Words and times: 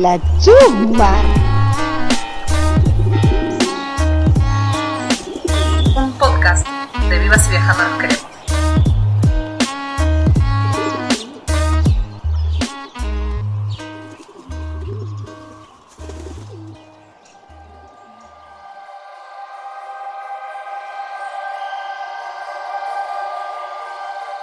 La 0.00 0.16
chusma. 0.38 1.10
Un 5.96 6.12
podcast 6.12 6.64
de 7.10 7.18
Vivas 7.18 7.44
y 7.48 7.50
Viajando 7.50 7.82
nos 7.82 8.00
queremos. 8.00 8.26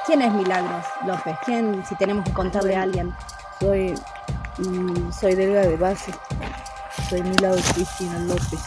¿Quién 0.06 0.22
es 0.22 0.34
Milagros 0.34 0.86
López? 1.06 1.38
¿Quién, 1.46 1.86
si 1.86 1.96
tenemos 1.96 2.26
que 2.26 2.34
contarle 2.34 2.76
a 2.76 2.82
alguien? 2.82 3.16
Soy, 3.62 3.96
mm, 4.58 5.12
soy 5.12 5.36
delegada 5.36 5.68
de 5.68 5.78
base. 5.78 6.12
Soy 7.10 7.22
Milagros 7.24 7.64
Cristina 7.74 8.18
López, 8.20 8.60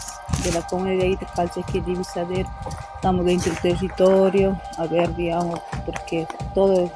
de 0.45 0.53
la 0.53 0.63
comunidad 0.67 1.19
de 1.19 1.27
Calcheque 1.35 1.81
de 1.81 1.95
Visader. 1.95 2.47
Estamos 2.95 3.25
dentro 3.25 3.51
del 3.53 3.61
territorio, 3.61 4.61
a 4.77 4.87
ver, 4.87 5.15
digamos, 5.17 5.61
porque 5.87 6.27
todo 6.55 6.91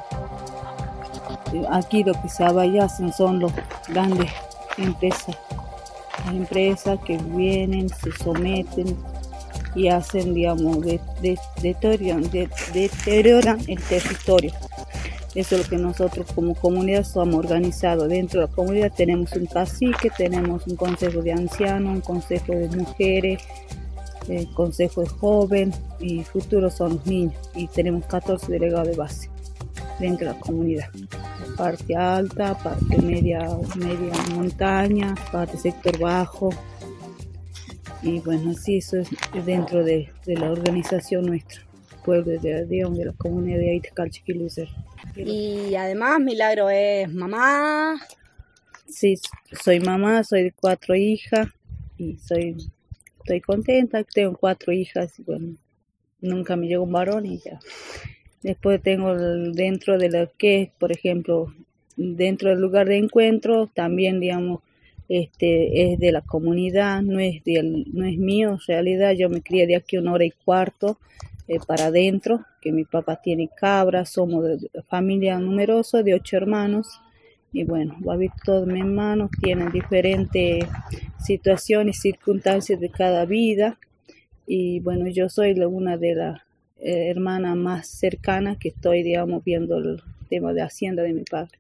aquí 1.70 2.02
lo 2.04 2.12
que 2.20 2.28
se 2.28 2.44
allá 2.44 2.88
son 2.88 3.40
los 3.40 3.52
grandes 3.88 4.30
empresas. 4.76 5.36
Las 6.26 6.34
empresas 6.34 6.98
que 7.04 7.16
vienen, 7.18 7.88
se 7.88 8.12
someten 8.12 8.96
y 9.74 9.88
hacen, 9.88 10.34
digamos, 10.34 10.80
de, 10.82 11.00
de- 11.20 11.38
deterioran, 11.60 12.30
de- 12.30 12.50
deterioran 12.72 13.58
el 13.66 13.82
territorio. 13.82 14.52
Eso 15.34 15.56
es 15.56 15.62
lo 15.62 15.68
que 15.68 15.82
nosotros 15.82 16.26
como 16.34 16.54
comunidad 16.54 17.04
somos 17.04 17.36
organizados. 17.36 18.08
Dentro 18.08 18.40
de 18.40 18.46
la 18.46 18.52
comunidad 18.52 18.92
tenemos 18.94 19.32
un 19.32 19.46
cacique, 19.46 20.10
tenemos 20.16 20.66
un 20.66 20.76
consejo 20.76 21.22
de 21.22 21.32
ancianos, 21.32 21.94
un 21.94 22.00
consejo 22.02 22.52
de 22.52 22.68
mujeres, 22.68 23.42
el 24.28 24.52
consejo 24.52 25.00
de 25.00 25.08
joven 25.08 25.72
y 25.98 26.22
futuro 26.22 26.70
son 26.70 26.96
los 26.96 27.06
niños. 27.06 27.34
Y 27.54 27.66
tenemos 27.68 28.04
14 28.06 28.52
delegados 28.52 28.88
de 28.88 28.96
base 28.96 29.30
dentro 29.98 30.28
de 30.28 30.34
la 30.34 30.40
comunidad. 30.40 30.88
Parte 31.56 31.96
alta, 31.96 32.54
parte 32.58 32.98
media, 33.00 33.48
media 33.76 34.12
montaña, 34.34 35.14
parte 35.30 35.56
sector 35.56 35.98
bajo. 35.98 36.50
Y 38.02 38.20
bueno, 38.20 38.50
así 38.50 38.78
eso 38.78 38.98
es 38.98 39.08
dentro 39.46 39.84
de, 39.84 40.10
la 40.26 40.50
organización 40.50 41.26
nuestra, 41.26 41.62
pueblo 42.04 42.38
de, 42.38 42.66
digamos, 42.66 42.98
de 42.98 43.06
la 43.06 43.12
comunidad 43.12 43.58
de 43.58 43.70
Aitecalchiquilucer. 43.70 44.68
Y 45.16 45.74
además 45.74 46.20
Milagro 46.20 46.70
es 46.70 47.12
mamá. 47.12 48.00
Sí, 48.88 49.18
soy 49.62 49.80
mamá, 49.80 50.24
soy 50.24 50.44
de 50.44 50.52
cuatro 50.52 50.94
hijas 50.94 51.48
y 51.96 52.16
soy, 52.18 52.56
estoy 53.18 53.40
contenta, 53.40 54.04
tengo 54.04 54.36
cuatro 54.36 54.72
hijas 54.72 55.18
y 55.18 55.22
bueno, 55.22 55.56
nunca 56.20 56.56
me 56.56 56.66
llegó 56.66 56.84
un 56.84 56.92
varón 56.92 57.26
y 57.26 57.38
ya. 57.38 57.58
Después 58.42 58.82
tengo 58.82 59.14
dentro 59.14 59.98
de 59.98 60.10
lo 60.10 60.30
que 60.36 60.62
es, 60.62 60.70
por 60.78 60.92
ejemplo, 60.92 61.54
dentro 61.96 62.50
del 62.50 62.60
lugar 62.60 62.88
de 62.88 62.98
encuentro, 62.98 63.68
también 63.68 64.20
digamos, 64.20 64.60
este 65.08 65.92
es 65.92 65.98
de 65.98 66.12
la 66.12 66.22
comunidad, 66.22 67.02
no 67.02 67.20
es 67.20 67.44
del, 67.44 67.84
no 67.92 68.04
es 68.04 68.16
mío, 68.16 68.50
en 68.50 68.60
realidad 68.66 69.12
yo 69.12 69.28
me 69.28 69.42
crié 69.42 69.66
de 69.66 69.76
aquí 69.76 69.96
una 69.96 70.12
hora 70.12 70.24
y 70.24 70.30
cuarto 70.30 70.98
eh, 71.48 71.58
para 71.66 71.86
adentro, 71.86 72.44
que 72.62 72.72
mi 72.72 72.84
papá 72.84 73.16
tiene 73.16 73.48
cabras, 73.54 74.10
somos 74.10 74.44
de, 74.44 74.70
familia 74.88 75.38
numerosa 75.38 76.02
de 76.02 76.14
ocho 76.14 76.36
hermanos 76.36 76.88
y 77.52 77.64
bueno, 77.64 77.96
va 78.06 78.14
a 78.14 78.16
ver 78.16 78.30
todos 78.44 78.66
mis 78.66 78.80
hermanos 78.80 79.30
tienen 79.42 79.70
diferentes 79.70 80.64
situaciones, 81.18 82.00
circunstancias 82.00 82.80
de 82.80 82.88
cada 82.88 83.26
vida 83.26 83.78
y 84.46 84.80
bueno, 84.80 85.08
yo 85.08 85.28
soy 85.28 85.54
la- 85.54 85.68
una 85.68 85.96
de 85.98 86.14
las 86.14 86.40
eh, 86.78 87.10
hermanas 87.10 87.56
más 87.56 87.88
cercanas 87.88 88.56
que 88.58 88.68
estoy, 88.68 89.02
digamos, 89.02 89.44
viendo 89.44 89.78
el 89.78 90.02
tema 90.28 90.52
de 90.52 90.62
hacienda 90.62 91.02
de 91.02 91.12
mi 91.12 91.22
padre. 91.22 91.58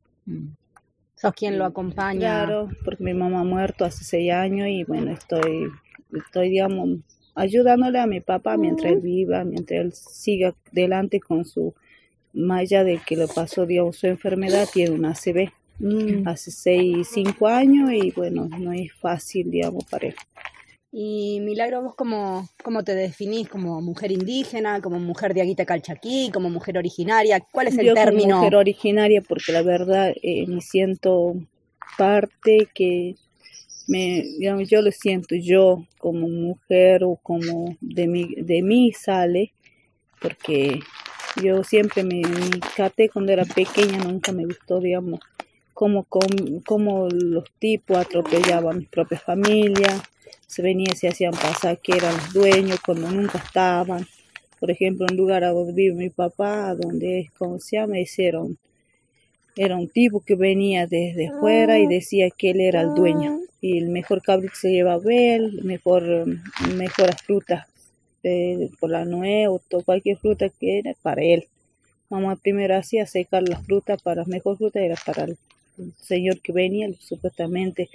Sos 1.14 1.32
quien 1.34 1.58
lo 1.58 1.64
acompaña. 1.64 2.18
Claro, 2.18 2.68
porque 2.84 3.04
mi 3.04 3.14
mamá 3.14 3.40
ha 3.40 3.44
muerto 3.44 3.84
hace 3.84 4.02
seis 4.02 4.32
años 4.32 4.66
y 4.68 4.82
bueno, 4.82 5.12
estoy, 5.12 5.68
estoy, 6.12 6.50
digamos, 6.50 6.98
ayudándole 7.34 7.98
a 7.98 8.06
mi 8.06 8.20
papá 8.20 8.56
mientras 8.56 8.92
él 8.92 9.00
viva, 9.00 9.44
mientras 9.44 9.80
él 9.80 9.92
siga 9.92 10.54
adelante 10.72 11.20
con 11.20 11.44
su, 11.44 11.74
más 12.32 12.60
allá 12.60 12.84
de 12.84 12.98
que 13.06 13.16
le 13.16 13.28
pasó, 13.28 13.66
digamos, 13.66 13.96
su 13.96 14.06
enfermedad, 14.06 14.68
tiene 14.72 14.92
una 14.94 15.10
ACV 15.10 15.50
Mm. 15.82 16.28
hace 16.28 16.52
seis, 16.52 17.08
cinco 17.12 17.48
años 17.48 17.90
y 17.92 18.12
bueno, 18.12 18.48
no 18.48 18.72
es 18.72 18.92
fácil, 18.92 19.50
digamos, 19.50 19.84
para 19.86 20.08
él. 20.08 20.14
Y 20.92 21.40
Milagro, 21.40 21.82
vos 21.82 21.94
cómo, 21.96 22.48
cómo 22.62 22.84
te 22.84 22.94
definís 22.94 23.48
como 23.48 23.80
mujer 23.80 24.12
indígena, 24.12 24.80
como 24.80 25.00
mujer 25.00 25.34
de 25.34 25.40
Aguita 25.40 25.64
Calchaquí, 25.64 26.30
como 26.32 26.50
mujer 26.50 26.78
originaria. 26.78 27.40
¿Cuál 27.40 27.68
es 27.68 27.78
el 27.78 27.86
Yo 27.86 27.94
como 27.94 28.04
término? 28.04 28.36
mujer 28.36 28.54
originaria, 28.54 29.22
porque 29.26 29.50
la 29.52 29.62
verdad 29.62 30.12
eh, 30.22 30.46
me 30.46 30.60
siento 30.60 31.34
parte 31.98 32.68
que 32.74 33.16
me, 33.88 34.22
digamos, 34.38 34.68
yo 34.68 34.82
lo 34.82 34.90
siento 34.92 35.34
yo 35.34 35.86
como 35.98 36.28
mujer 36.28 37.04
o 37.04 37.16
como 37.16 37.76
de 37.80 38.06
mí, 38.06 38.34
de 38.36 38.62
mí 38.62 38.92
sale, 38.92 39.52
porque 40.20 40.80
yo 41.42 41.64
siempre 41.64 42.04
me, 42.04 42.22
me 42.22 42.60
caté 42.76 43.08
cuando 43.08 43.32
era 43.32 43.44
pequeña, 43.44 43.98
nunca 43.98 44.32
me 44.32 44.44
gustó, 44.44 44.80
digamos, 44.80 45.20
cómo, 45.74 46.06
cómo, 46.64 47.08
los 47.08 47.50
tipos 47.58 47.96
atropellaban 47.96 48.76
a 48.76 48.78
mis 48.78 48.88
propias 48.88 49.22
familias, 49.22 50.02
se 50.46 50.62
venía, 50.62 50.92
se 50.94 51.08
hacían 51.08 51.32
pasar 51.32 51.78
que 51.78 51.92
eran 51.96 52.14
los 52.14 52.32
dueños 52.32 52.78
cuando 52.84 53.10
nunca 53.10 53.38
estaban. 53.38 54.06
Por 54.60 54.70
ejemplo, 54.70 55.06
un 55.10 55.16
lugar 55.16 55.44
a 55.44 55.50
donde 55.50 55.72
vive 55.72 55.94
mi 55.94 56.10
papá, 56.10 56.74
donde 56.74 57.20
es, 57.20 57.30
¿cómo 57.32 57.58
se 57.58 57.76
llama? 57.76 57.98
Ese 57.98 58.26
era 58.26 58.40
un, 58.40 58.58
era 59.56 59.76
un 59.76 59.88
tipo 59.88 60.20
que 60.20 60.36
venía 60.36 60.86
desde 60.86 61.30
fuera 61.40 61.78
y 61.78 61.86
decía 61.86 62.28
que 62.30 62.50
él 62.50 62.60
era 62.60 62.82
el 62.82 62.94
dueño. 62.94 63.40
Y 63.62 63.78
el 63.78 63.88
mejor 63.88 64.20
cabrito 64.20 64.54
se 64.54 64.72
llevaba 64.72 65.02
él, 65.08 65.60
mejor, 65.62 66.02
mm, 66.26 66.74
mejores 66.76 67.16
frutas 67.22 67.66
eh, 68.22 68.68
por 68.78 68.90
la 68.90 69.06
nuez 69.06 69.48
o 69.48 69.60
cualquier 69.84 70.18
fruta 70.18 70.50
que 70.50 70.80
era 70.80 70.94
para 71.00 71.22
él. 71.22 71.46
Mamá 72.12 72.36
primero 72.36 72.76
hacía 72.76 73.06
secar 73.06 73.42
las 73.48 73.64
frutas 73.64 74.02
para 74.02 74.26
mejor 74.26 74.58
fruta 74.58 74.80
era 74.80 74.96
para 75.06 75.24
el, 75.24 75.38
señor 75.96 76.42
que 76.42 76.52
venía, 76.52 76.90
supuestamente. 77.00 77.88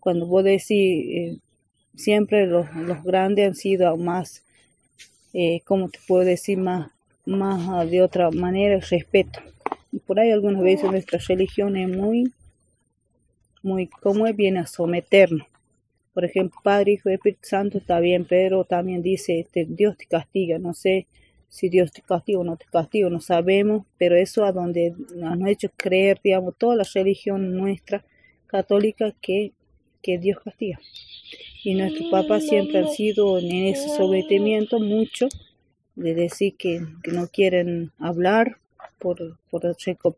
Cuando 0.00 0.26
vos 0.26 0.42
decís, 0.42 0.66
eh, 0.70 1.36
siempre 1.94 2.46
los, 2.46 2.74
los 2.74 3.04
grandes 3.04 3.46
han 3.46 3.54
sido 3.54 3.96
más, 3.96 4.42
eh, 5.32 5.60
¿cómo 5.64 5.88
te 5.90 6.00
puedo 6.08 6.24
decir? 6.24 6.58
Más, 6.58 6.90
más 7.24 7.88
de 7.88 8.02
otra 8.02 8.32
manera, 8.32 8.74
el 8.74 8.82
respeto. 8.82 9.38
Y 9.92 10.00
por 10.00 10.18
ahí 10.18 10.32
algunas 10.32 10.62
veces 10.62 10.90
nuestra 10.90 11.20
religión 11.28 11.76
es 11.76 11.88
muy, 11.88 12.32
muy, 13.62 13.86
como 13.88 14.26
es, 14.26 14.36
viene 14.36 14.60
a 14.60 14.66
someternos. 14.66 15.46
Por 16.14 16.24
ejemplo, 16.24 16.58
Padre, 16.62 16.92
Hijo 16.92 17.10
y 17.10 17.14
Espíritu 17.14 17.40
Santo 17.48 17.78
está 17.78 18.00
bien, 18.00 18.26
pero 18.26 18.64
también 18.64 19.02
dice, 19.02 19.40
este, 19.40 19.64
Dios 19.66 19.96
te 19.96 20.06
castiga, 20.06 20.58
no 20.58 20.74
sé 20.74 21.06
si 21.48 21.68
Dios 21.68 21.92
te 21.92 22.02
castiga 22.02 22.40
o 22.40 22.44
no 22.44 22.56
te 22.56 22.66
castiga, 22.66 23.08
no 23.10 23.20
sabemos, 23.20 23.84
pero 23.98 24.16
eso 24.16 24.44
a 24.44 24.52
donde 24.52 24.94
nos 25.14 25.40
ha 25.42 25.50
hecho 25.50 25.70
creer, 25.76 26.20
digamos, 26.22 26.56
toda 26.56 26.76
la 26.76 26.84
religión 26.94 27.56
nuestra 27.56 28.04
católica 28.46 29.14
que, 29.20 29.52
que 30.02 30.18
Dios 30.18 30.38
castiga. 30.42 30.80
Y 31.64 31.74
nuestros 31.74 32.10
papás 32.10 32.46
siempre 32.46 32.78
han 32.80 32.88
sido 32.88 33.38
en 33.38 33.52
ese 33.52 33.88
sometimiento 33.90 34.80
mucho 34.80 35.28
de 35.94 36.14
decir 36.14 36.56
que, 36.56 36.80
no 37.12 37.28
quieren 37.28 37.92
hablar 37.98 38.56
por, 38.98 39.38
por, 39.50 39.62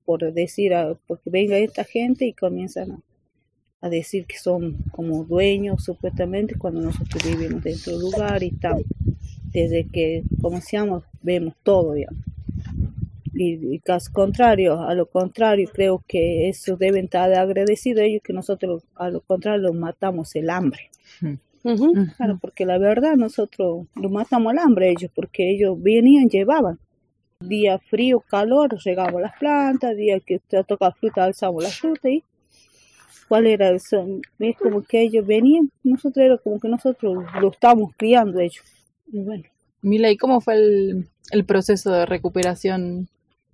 por 0.05 0.33
decir, 0.33 0.75
a- 0.75 0.95
porque 1.07 1.31
venga 1.31 1.59
esta 1.59 1.85
gente 1.85 2.27
y 2.27 2.33
comienzan 2.33 2.93
a, 2.93 3.01
a 3.85 3.91
decir 3.91 4.25
que 4.25 4.39
son 4.39 4.77
como 4.91 5.25
dueños 5.25 5.85
supuestamente 5.85 6.57
cuando 6.57 6.81
nosotros 6.81 7.23
vivimos 7.23 7.63
dentro 7.63 7.93
del 7.93 8.01
lugar 8.01 8.43
y 8.43 8.49
estamos 8.49 8.83
desde 9.53 9.85
que 9.85 10.23
comenzamos 10.41 11.05
vemos 11.21 11.55
todo 11.63 11.93
digamos. 11.93 12.19
y, 13.35 13.75
y 13.75 13.79
caso 13.81 14.11
contrario 14.11 14.81
a 14.81 14.95
lo 14.95 15.05
contrario 15.05 15.69
creo 15.71 16.03
que 16.09 16.49
eso 16.49 16.77
deben 16.77 17.05
estar 17.05 17.33
agradecidos 17.35 18.05
ellos 18.05 18.23
que 18.25 18.33
nosotros 18.33 18.85
a 18.95 19.11
lo 19.11 19.21
contrario 19.21 19.65
los 19.65 19.75
matamos 19.75 20.35
el 20.35 20.49
hambre 20.49 20.91
Ujú. 21.65 21.95
Claro, 22.19 22.39
porque 22.43 22.67
la 22.67 22.77
verdad 22.77 23.17
nosotros 23.17 23.87
los 23.95 24.13
matamos 24.13 24.53
al 24.53 24.59
hambre 24.59 24.91
ellos, 24.91 25.11
porque 25.15 25.51
ellos 25.51 25.83
venían, 25.83 26.29
llevaban. 26.29 26.79
Día 27.41 27.79
frío, 27.79 28.21
calor, 28.21 28.77
regamos 28.85 29.23
las 29.23 29.35
plantas, 29.39 29.97
día 29.97 30.21
que 30.21 30.41
te 30.41 30.63
toca 30.65 30.93
fruta, 30.93 31.25
alzamos 31.25 31.63
la 31.65 31.71
fruta 31.71 32.11
y 32.11 32.23
cuál 33.35 33.49
era 33.49 33.71
eso. 33.71 34.07
Es 34.39 34.57
como 34.57 34.83
que 34.83 35.03
ellos 35.03 35.27
venían, 35.27 35.69
nosotros 35.83 36.25
era 36.25 36.39
como 36.39 36.61
que 36.61 36.69
nosotros 36.69 37.25
lo 37.41 37.51
estábamos 37.51 37.91
criando 37.97 38.39
ellos. 38.39 38.65
Y 39.13 39.19
bueno, 39.19 39.43
Mila, 39.83 40.09
¿y 40.09 40.17
cómo 40.17 40.41
fue 40.41 40.55
el, 40.55 41.09
el 41.33 41.45
proceso 41.45 41.91
de 41.91 42.07
recuperación 42.07 43.09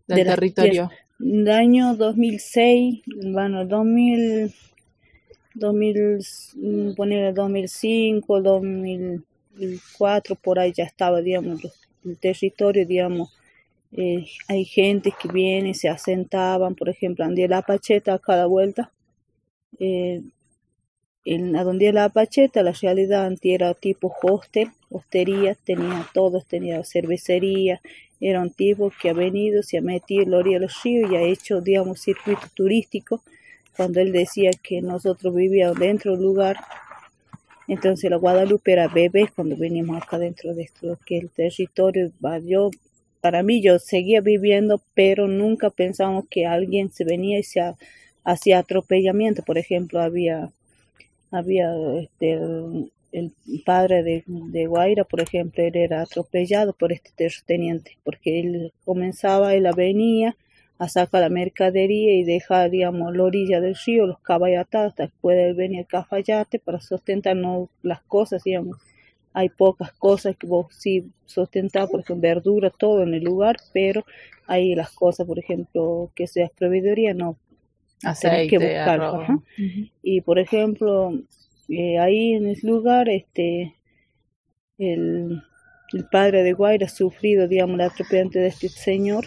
del 0.06 0.19
De 0.19 0.25
territorio? 0.27 0.91
el 1.19 1.49
año 1.49 1.97
2006, 1.97 3.00
bueno, 3.32 3.65
2000, 3.65 4.53
2000, 5.55 6.19
mm, 6.56 6.93
poner 6.94 7.33
2005, 7.33 8.43
2004, 8.43 10.37
por 10.37 10.59
ahí 10.59 10.75
ya 10.76 10.85
estaba, 10.85 11.23
digamos, 11.23 11.62
el 12.05 12.19
territorio, 12.19 12.85
digamos, 12.87 13.31
eh, 13.93 14.26
hay 14.47 14.67
gente 14.67 15.11
que 15.19 15.33
viene, 15.33 15.73
se 15.73 15.88
asentaban, 15.88 16.75
por 16.75 16.91
ejemplo, 16.91 17.25
andía 17.25 17.49
la 17.49 17.62
Pacheta 17.62 18.12
a 18.12 18.19
cada 18.19 18.44
vuelta. 18.44 18.93
Eh, 19.79 20.23
en 21.25 21.55
a 21.55 21.65
donde 21.65 21.93
la 21.93 22.09
Pacheta, 22.09 22.63
la 22.63 22.73
realidad 22.73 23.27
antes 23.27 23.53
era 23.53 23.75
tipo 23.75 24.15
hostel, 24.23 24.71
hostería, 24.91 25.55
tenía 25.55 26.07
todos, 26.15 26.47
tenía 26.47 26.83
cervecería, 26.85 27.81
era 28.21 28.41
un 28.41 28.51
tipo 28.51 28.93
que 29.01 29.11
ha 29.11 29.13
venido, 29.13 29.63
se 29.63 29.79
ha 29.79 29.83
metido 29.83 30.23
en 30.23 30.31
la 30.31 30.39
orilla 30.39 30.59
de 30.59 30.67
los 30.67 30.83
ríos 30.83 31.11
y 31.11 31.17
ha 31.17 31.23
hecho, 31.23 31.61
digamos, 31.61 32.01
circuito 32.01 32.47
turístico. 32.55 33.23
Cuando 33.77 34.01
él 34.01 34.13
decía 34.13 34.51
que 34.63 34.83
nosotros 34.83 35.35
vivíamos 35.35 35.79
dentro 35.79 36.13
del 36.13 36.23
lugar, 36.23 36.57
entonces 37.67 38.11
la 38.11 38.17
Guadalupe 38.17 38.73
era 38.73 38.89
bebé 38.89 39.31
cuando 39.35 39.57
venimos 39.57 40.03
acá 40.03 40.19
dentro 40.19 40.55
de 40.55 40.65
esto, 40.65 40.99
que 41.07 41.19
el 41.19 41.31
territorio, 41.31 42.11
yo, 42.45 42.71
para 43.21 43.43
mí 43.43 43.63
yo 43.63 43.79
seguía 43.79 44.21
viviendo, 44.21 44.83
pero 44.95 45.29
nunca 45.29 45.71
pensamos 45.71 46.25
que 46.29 46.47
alguien 46.47 46.91
se 46.91 47.05
venía 47.05 47.39
y 47.39 47.43
se 47.43 47.63
hacía 48.25 48.59
atropellamiento. 48.59 49.43
Por 49.43 49.59
ejemplo, 49.59 50.01
había, 50.01 50.51
había 51.31 51.73
este, 52.01 52.39
el 53.13 53.35
padre 53.65 54.03
de, 54.03 54.67
Guaira, 54.67 55.05
por 55.05 55.21
ejemplo, 55.21 55.63
él 55.63 55.77
era 55.77 56.03
atropellado 56.03 56.73
por 56.73 56.93
este 56.93 57.11
terrateniente, 57.15 57.97
porque 58.05 58.41
él 58.41 58.73
comenzaba, 58.85 59.55
él 59.55 59.69
venía 59.77 60.37
a 60.79 60.89
sacar 60.89 61.23
la 61.23 61.29
mercadería 61.29 62.15
y 62.15 62.25
dejar, 62.25 62.71
digamos, 62.71 63.15
la 63.15 63.25
orilla 63.25 63.61
del 63.61 63.77
río, 63.85 64.07
los 64.07 64.21
caballos 64.21 64.61
atados, 64.61 64.95
después 64.97 65.39
él 65.39 65.55
venía 65.55 65.81
al 65.81 65.87
Cafayate 65.87 66.59
para 66.59 66.81
sustentar 66.81 67.37
no, 67.37 67.69
las 67.83 68.01
cosas, 68.03 68.45
digamos. 68.45 68.79
Hay 69.33 69.49
pocas 69.49 69.93
cosas 69.93 70.37
que 70.37 70.47
vos 70.47 70.67
sí 70.71 71.11
sustentás, 71.27 71.89
por 71.91 72.01
ejemplo, 72.01 72.29
verdura, 72.29 72.71
todo 72.71 73.03
en 73.03 73.15
el 73.15 73.23
lugar, 73.23 73.57
pero 73.73 74.05
hay 74.47 74.75
las 74.75 74.91
cosas, 74.91 75.27
por 75.27 75.39
ejemplo, 75.39 76.11
que 76.15 76.27
sea 76.27 76.51
proveedoría, 76.57 77.15
no. 77.15 77.37
Aceite, 78.02 78.49
que 78.49 78.58
buscar. 78.58 79.26
Y, 80.02 80.20
por 80.23 80.38
ejemplo, 80.38 81.12
eh, 81.69 81.99
ahí 81.99 82.35
en 82.35 82.47
ese 82.47 82.67
lugar, 82.67 83.08
este, 83.08 83.75
el, 84.79 85.43
el 85.93 86.05
padre 86.11 86.43
de 86.43 86.52
Guaira 86.52 86.87
ha 86.87 86.91
sufrido, 86.91 87.47
digamos, 87.47 87.76
la 87.76 87.87
atropellante 87.87 88.38
de 88.38 88.49
este 88.49 88.69
señor, 88.69 89.26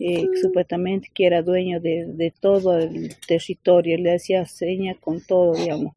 eh, 0.00 0.26
supuestamente 0.42 1.08
que 1.14 1.26
era 1.26 1.42
dueño 1.42 1.80
de, 1.80 2.06
de, 2.06 2.32
todo 2.32 2.78
el 2.78 3.14
territorio, 3.26 3.96
le 3.98 4.14
hacía 4.14 4.44
señas 4.46 4.96
con 4.98 5.24
todo, 5.24 5.54
digamos, 5.54 5.94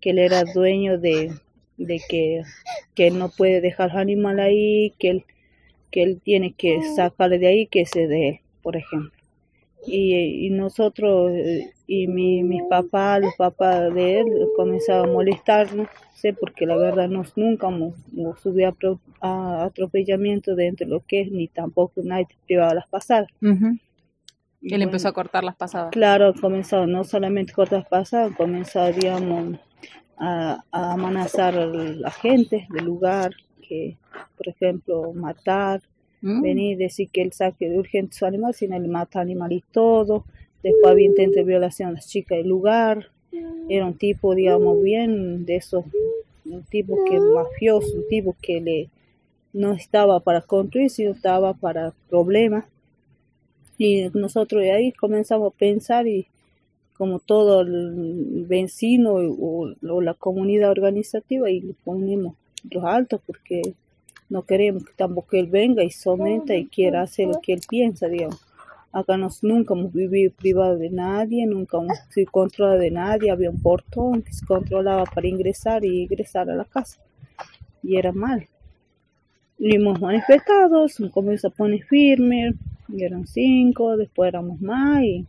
que 0.00 0.10
él 0.10 0.18
era 0.18 0.44
dueño 0.44 0.98
de, 0.98 1.32
de 1.78 2.00
que, 2.08 2.42
que 2.94 3.06
él 3.06 3.18
no 3.18 3.30
puede 3.30 3.60
dejar 3.60 3.96
animal 3.96 4.40
ahí, 4.40 4.94
que 4.98 5.10
él, 5.10 5.24
que 5.90 6.02
él 6.02 6.20
tiene 6.22 6.52
que 6.52 6.80
sacarle 6.94 7.38
de 7.38 7.46
ahí, 7.46 7.66
que 7.66 7.86
se 7.86 8.06
de 8.06 8.28
él, 8.28 8.40
por 8.62 8.76
ejemplo 8.76 9.19
y, 9.86 10.46
y 10.46 10.50
nosotros 10.50 11.32
y 11.86 12.06
mi, 12.06 12.42
mis 12.44 12.62
papás, 12.64 13.20
los 13.20 13.34
papás 13.34 13.92
de 13.94 14.20
él 14.20 14.26
comenzaban 14.56 15.10
a 15.10 15.12
molestarnos, 15.12 15.88
sé 16.14 16.32
porque 16.32 16.64
la 16.64 16.76
verdad 16.76 17.08
nos 17.08 17.36
nunca 17.36 17.68
hemos, 17.68 17.94
subido 18.40 18.72
a, 19.20 19.64
atropellamiento 19.64 20.54
dentro 20.54 20.86
de 20.86 20.92
lo 20.92 21.04
que 21.04 21.22
es, 21.22 21.32
ni 21.32 21.48
tampoco 21.48 22.00
nadie 22.04 22.28
privaba 22.46 22.74
las 22.74 22.86
pasadas. 22.86 23.28
Él 23.40 24.82
empezó 24.82 25.08
a 25.08 25.12
cortar 25.12 25.42
las 25.42 25.56
pasadas. 25.56 25.90
Claro, 25.90 26.32
comenzó 26.40 26.86
no 26.86 27.02
solamente 27.02 27.52
cortar 27.52 27.80
las 27.80 27.88
pasadas, 27.88 28.36
comenzó, 28.36 28.86
digamos, 28.92 29.58
a, 30.16 30.62
a 30.70 30.92
amenazar 30.92 31.56
a 31.56 31.66
la 31.66 32.10
gente 32.10 32.68
del 32.70 32.84
lugar, 32.84 33.32
que, 33.66 33.96
por 34.36 34.48
ejemplo, 34.48 35.12
matar, 35.12 35.80
Mm. 36.22 36.42
Venir 36.42 36.72
y 36.72 36.76
decir 36.76 37.08
que 37.10 37.22
él 37.22 37.32
saque 37.32 37.68
de 37.68 37.78
urgente 37.78 38.16
su 38.16 38.26
animal, 38.26 38.54
sino 38.54 38.76
él 38.76 38.88
mata 38.88 39.20
animal 39.20 39.52
y 39.52 39.62
todo. 39.72 40.24
Después 40.62 40.92
había 40.92 41.06
intento 41.06 41.36
de 41.36 41.44
violación 41.44 41.90
a 41.90 41.92
las 41.92 42.08
chicas 42.08 42.38
del 42.38 42.48
lugar. 42.48 43.08
Era 43.68 43.86
un 43.86 43.94
tipo, 43.94 44.34
digamos, 44.34 44.82
bien 44.82 45.46
de 45.46 45.56
esos, 45.56 45.84
un 46.44 46.62
tipo 46.64 46.96
que 47.08 47.18
mafioso, 47.18 47.96
un 47.96 48.08
tipo 48.08 48.36
que 48.42 48.60
le 48.60 48.88
no 49.52 49.72
estaba 49.72 50.20
para 50.20 50.42
construir, 50.42 50.90
sino 50.90 51.12
estaba 51.12 51.54
para 51.54 51.92
problemas. 52.08 52.64
Y 53.78 54.08
nosotros 54.12 54.62
de 54.62 54.72
ahí 54.72 54.92
comenzamos 54.92 55.52
a 55.52 55.56
pensar 55.56 56.06
y 56.06 56.26
como 56.96 57.18
todo 57.18 57.62
el 57.62 58.44
vecino 58.46 59.14
o, 59.14 59.74
o 59.88 60.00
la 60.02 60.14
comunidad 60.14 60.70
organizativa 60.70 61.50
y 61.50 61.60
le 61.60 61.72
ponemos 61.84 62.34
los 62.70 62.84
altos 62.84 63.22
porque 63.26 63.74
no 64.30 64.42
queremos 64.44 64.84
que 64.84 64.92
tampoco 64.94 65.36
él 65.36 65.48
venga 65.48 65.82
y 65.82 65.90
someta 65.90 66.54
y 66.54 66.66
quiera 66.66 67.02
hacer 67.02 67.26
lo 67.26 67.40
que 67.40 67.52
él 67.52 67.60
piensa, 67.68 68.06
digamos. 68.06 68.40
Acá 68.92 69.16
nos, 69.16 69.42
nunca 69.42 69.74
hemos 69.74 69.92
vivido 69.92 70.32
privado 70.32 70.78
de 70.78 70.88
nadie, 70.88 71.46
nunca 71.46 71.78
hemos 71.78 71.98
sido 72.08 72.30
controlado 72.30 72.78
de 72.78 72.90
nadie, 72.90 73.30
había 73.30 73.50
un 73.50 73.60
portón 73.60 74.22
que 74.22 74.32
se 74.32 74.46
controlaba 74.46 75.04
para 75.04 75.26
ingresar 75.26 75.84
y 75.84 76.02
ingresar 76.02 76.48
a 76.48 76.54
la 76.54 76.64
casa. 76.64 77.00
Y 77.82 77.96
era 77.96 78.12
mal. 78.12 78.48
Y 79.58 79.74
hemos 79.74 80.00
manifestado, 80.00 80.88
se 80.88 81.10
comenzó 81.10 81.48
a 81.48 81.50
poner 81.50 81.82
firme, 81.84 82.54
y 82.88 83.04
eran 83.04 83.26
cinco, 83.26 83.96
después 83.96 84.28
éramos 84.28 84.60
más, 84.60 85.02
y, 85.02 85.26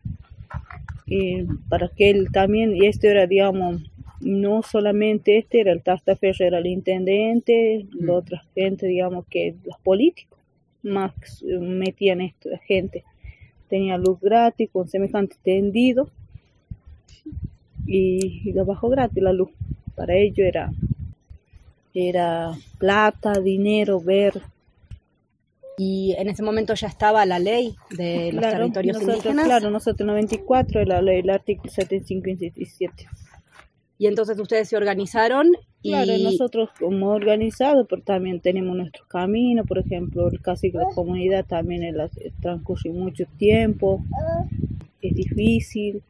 y 1.05 1.43
para 1.69 1.89
que 1.89 2.11
él 2.11 2.27
también, 2.31 2.75
y 2.75 2.85
esto 2.85 3.07
era, 3.07 3.27
digamos, 3.27 3.81
no 4.21 4.63
solamente 4.63 5.37
este 5.37 5.61
era 5.61 5.71
el 5.71 5.83
Tastaferro, 5.83 6.45
era 6.45 6.59
el 6.59 6.67
intendente, 6.67 7.85
la 7.93 8.13
mm. 8.13 8.15
otra 8.15 8.43
gente, 8.55 8.87
digamos 8.87 9.25
que 9.27 9.55
los 9.63 9.77
políticos 9.79 10.39
más 10.83 11.13
metían 11.43 12.21
esto, 12.21 12.49
la 12.49 12.57
gente 12.59 13.03
tenía 13.69 13.97
luz 13.97 14.19
gratis 14.19 14.69
con 14.71 14.89
semejante 14.89 15.37
tendido 15.43 16.09
y, 17.85 18.41
y 18.43 18.53
lo 18.53 18.65
bajo 18.65 18.89
gratis 18.89 19.23
la 19.23 19.33
luz. 19.33 19.49
Para 19.95 20.15
ello 20.15 20.43
era, 20.45 20.71
era 21.93 22.53
plata, 22.77 23.39
dinero, 23.39 24.01
ver. 24.01 24.41
Y 25.77 26.13
en 26.17 26.29
ese 26.29 26.43
momento 26.43 26.73
ya 26.73 26.87
estaba 26.87 27.25
la 27.25 27.39
ley 27.39 27.75
de 27.91 28.31
los 28.33 28.43
territorios 28.43 29.01
indígenas. 29.01 29.45
Claro, 29.45 29.69
nosotros 29.71 30.05
94, 30.05 30.85
la 30.85 31.01
ley, 31.01 31.19
el 31.19 31.29
artículo 31.29 31.71
75 31.71 32.29
y 32.29 32.35
77. 32.35 33.07
Y 34.01 34.07
entonces 34.07 34.39
ustedes 34.39 34.67
se 34.67 34.75
organizaron. 34.75 35.51
Y... 35.83 35.91
Claro, 35.91 36.17
nosotros 36.17 36.69
como 36.79 37.09
organizados, 37.11 37.85
pero 37.87 38.01
también 38.01 38.39
tenemos 38.39 38.75
nuestro 38.75 39.05
camino, 39.07 39.63
por 39.63 39.77
ejemplo, 39.77 40.27
casi 40.41 40.71
la 40.71 40.85
comunidad 40.95 41.45
también 41.45 41.83
el, 41.83 42.01
transcurre 42.41 42.89
mucho 42.89 43.25
tiempo, 43.37 44.03
es 45.03 45.13
difícil, 45.13 46.01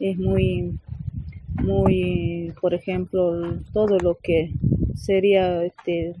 es 0.00 0.18
muy, 0.18 0.80
muy, 1.62 2.52
por 2.60 2.74
ejemplo, 2.74 3.60
todo 3.72 4.00
lo 4.00 4.18
que 4.20 4.50
sería 4.96 5.62
este, 5.62 6.16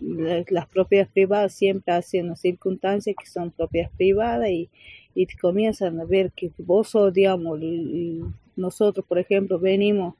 las 0.00 0.66
propiedades 0.66 1.12
privadas 1.12 1.52
siempre 1.52 1.92
hacen 1.92 2.34
circunstancias 2.36 3.16
que 3.22 3.26
son 3.26 3.50
propias 3.50 3.90
privadas 3.98 4.48
y, 4.48 4.70
y 5.14 5.26
comienzan 5.26 6.00
a 6.00 6.06
ver 6.06 6.32
que 6.32 6.50
vos 6.56 6.88
sos, 6.88 7.12
digamos, 7.12 7.60
nosotros, 8.56 9.04
por 9.06 9.18
ejemplo, 9.18 9.58
venimos 9.58 10.14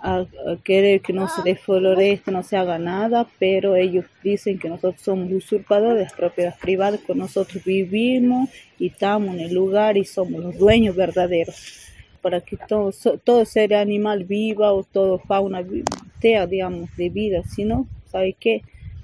a, 0.00 0.26
querer 0.64 1.00
que 1.00 1.12
no 1.12 1.28
se 1.28 1.42
desflorezca, 1.42 2.26
que 2.26 2.30
no 2.30 2.42
se 2.42 2.56
haga 2.56 2.78
nada, 2.78 3.26
pero 3.38 3.76
ellos 3.76 4.04
dicen 4.22 4.58
que 4.58 4.68
nosotros 4.68 5.00
somos 5.02 5.32
usurpadores 5.32 6.08
de 6.08 6.16
propiedades 6.16 6.58
privadas, 6.58 7.00
que 7.00 7.14
nosotros 7.14 7.64
vivimos 7.64 8.48
y 8.78 8.88
estamos 8.88 9.34
en 9.34 9.40
el 9.40 9.54
lugar 9.54 9.96
y 9.96 10.04
somos 10.04 10.42
los 10.42 10.56
dueños 10.56 10.94
verdaderos. 10.94 11.84
Para 12.22 12.40
que 12.40 12.56
todo, 12.56 12.92
todo 13.24 13.44
ser 13.44 13.74
animal 13.74 14.24
viva 14.24 14.72
o 14.72 14.82
todo 14.82 15.18
fauna 15.18 15.64
sea, 16.20 16.46
digamos, 16.46 16.94
de 16.96 17.08
vida, 17.10 17.42
sino, 17.44 17.86
¿sabe 18.06 18.34
qué? 18.38 18.62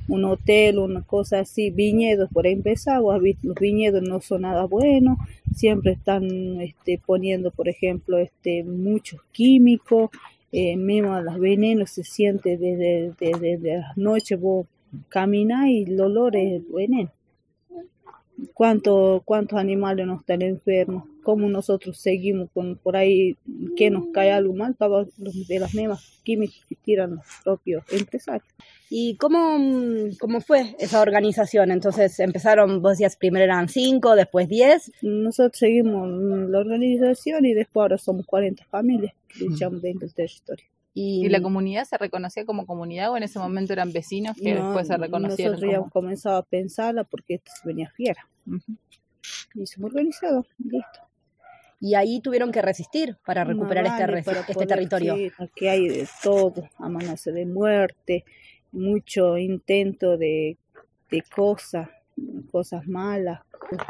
un 0.08 0.24
hotel, 0.24 0.78
una 0.78 1.02
cosa 1.02 1.40
así, 1.40 1.70
viñedos 1.70 2.28
por 2.30 2.46
empezar, 2.46 3.00
los 3.00 3.54
viñedos 3.58 4.02
no 4.02 4.20
son 4.20 4.42
nada 4.42 4.64
buenos, 4.64 5.18
siempre 5.54 5.92
están 5.92 6.60
este, 6.60 7.00
poniendo, 7.04 7.50
por 7.50 7.68
ejemplo, 7.68 8.18
este, 8.18 8.64
muchos 8.64 9.20
químicos, 9.32 10.10
eh, 10.56 10.76
mismo 10.76 11.20
los 11.20 11.40
venenos 11.40 11.90
se 11.90 12.04
siente 12.04 12.56
desde, 12.56 13.12
desde, 13.18 13.78
las 13.78 13.96
noches, 13.96 14.40
vos 14.40 14.68
caminas 15.08 15.66
y 15.66 15.82
el 15.82 16.00
olor 16.00 16.36
es 16.36 16.62
veneno. 16.72 17.10
Cuánto, 18.52 19.22
cuántos 19.24 19.58
animales 19.58 20.06
no 20.06 20.16
están 20.20 20.42
enfermos, 20.42 21.04
cómo 21.22 21.48
nosotros 21.48 21.98
seguimos 21.98 22.50
con 22.52 22.76
por 22.76 22.96
ahí 22.96 23.36
que 23.76 23.90
nos 23.90 24.06
cae 24.12 24.30
algo 24.32 24.54
mal, 24.54 24.74
para 24.74 25.04
de 25.04 25.58
las 25.58 25.74
mismas 25.74 26.20
químicas 26.22 26.60
que 26.68 26.74
tiran 26.76 27.16
los 27.16 27.24
propios 27.42 27.84
empresarios. 27.90 28.48
¿Y 28.90 29.16
cómo, 29.16 29.58
cómo 30.20 30.40
fue 30.40 30.76
esa 30.78 31.00
organización? 31.00 31.70
Entonces 31.70 32.18
empezaron, 32.20 32.80
vos 32.82 32.92
decías, 32.92 33.16
primero 33.16 33.44
eran 33.44 33.68
cinco, 33.68 34.14
después 34.14 34.48
diez. 34.48 34.92
Nosotros 35.02 35.58
seguimos 35.58 36.08
la 36.48 36.58
organización 36.58 37.44
y 37.46 37.54
después 37.54 37.82
ahora 37.82 37.98
somos 37.98 38.26
40 38.26 38.64
familias 38.66 39.14
que 39.28 39.44
luchamos 39.44 39.82
dentro 39.82 40.06
del 40.06 40.14
territorio. 40.14 40.73
¿Y, 40.96 41.28
la 41.28 41.42
comunidad 41.42 41.84
se 41.84 41.98
reconocía 41.98 42.44
como 42.44 42.66
comunidad 42.66 43.10
o 43.10 43.16
en 43.16 43.24
ese 43.24 43.40
momento 43.40 43.72
eran 43.72 43.92
vecinos 43.92 44.36
que 44.36 44.54
después 44.54 44.86
se 44.86 44.96
reconocieron? 44.96 45.54
Nosotros 45.54 45.70
ya 45.72 45.76
hemos 45.78 45.90
comenzado 45.90 46.36
a 46.36 46.42
pensarla 46.44 47.02
porque 47.02 47.34
esto 47.34 47.50
se 47.60 47.66
venía 47.68 47.90
fiera. 47.90 48.28
Y 49.54 49.66
se 49.66 49.82
organizado, 49.82 50.46
listo. 50.58 51.00
Y 51.80 51.96
ahí 51.96 52.20
tuvieron 52.20 52.52
que 52.52 52.62
resistir 52.62 53.18
para 53.26 53.42
recuperar 53.42 53.86
este, 53.86 54.30
este 54.52 54.66
territorio. 54.66 55.16
Sí, 55.16 55.32
aquí 55.36 55.66
hay 55.66 55.88
de 55.88 56.08
todo, 56.22 56.68
amenaza 56.78 57.32
de 57.32 57.44
muerte, 57.44 58.24
mucho 58.70 59.36
intento 59.36 60.16
de, 60.16 60.56
de 61.10 61.22
cosas, 61.22 61.88
cosas 62.52 62.86
malas. 62.86 63.40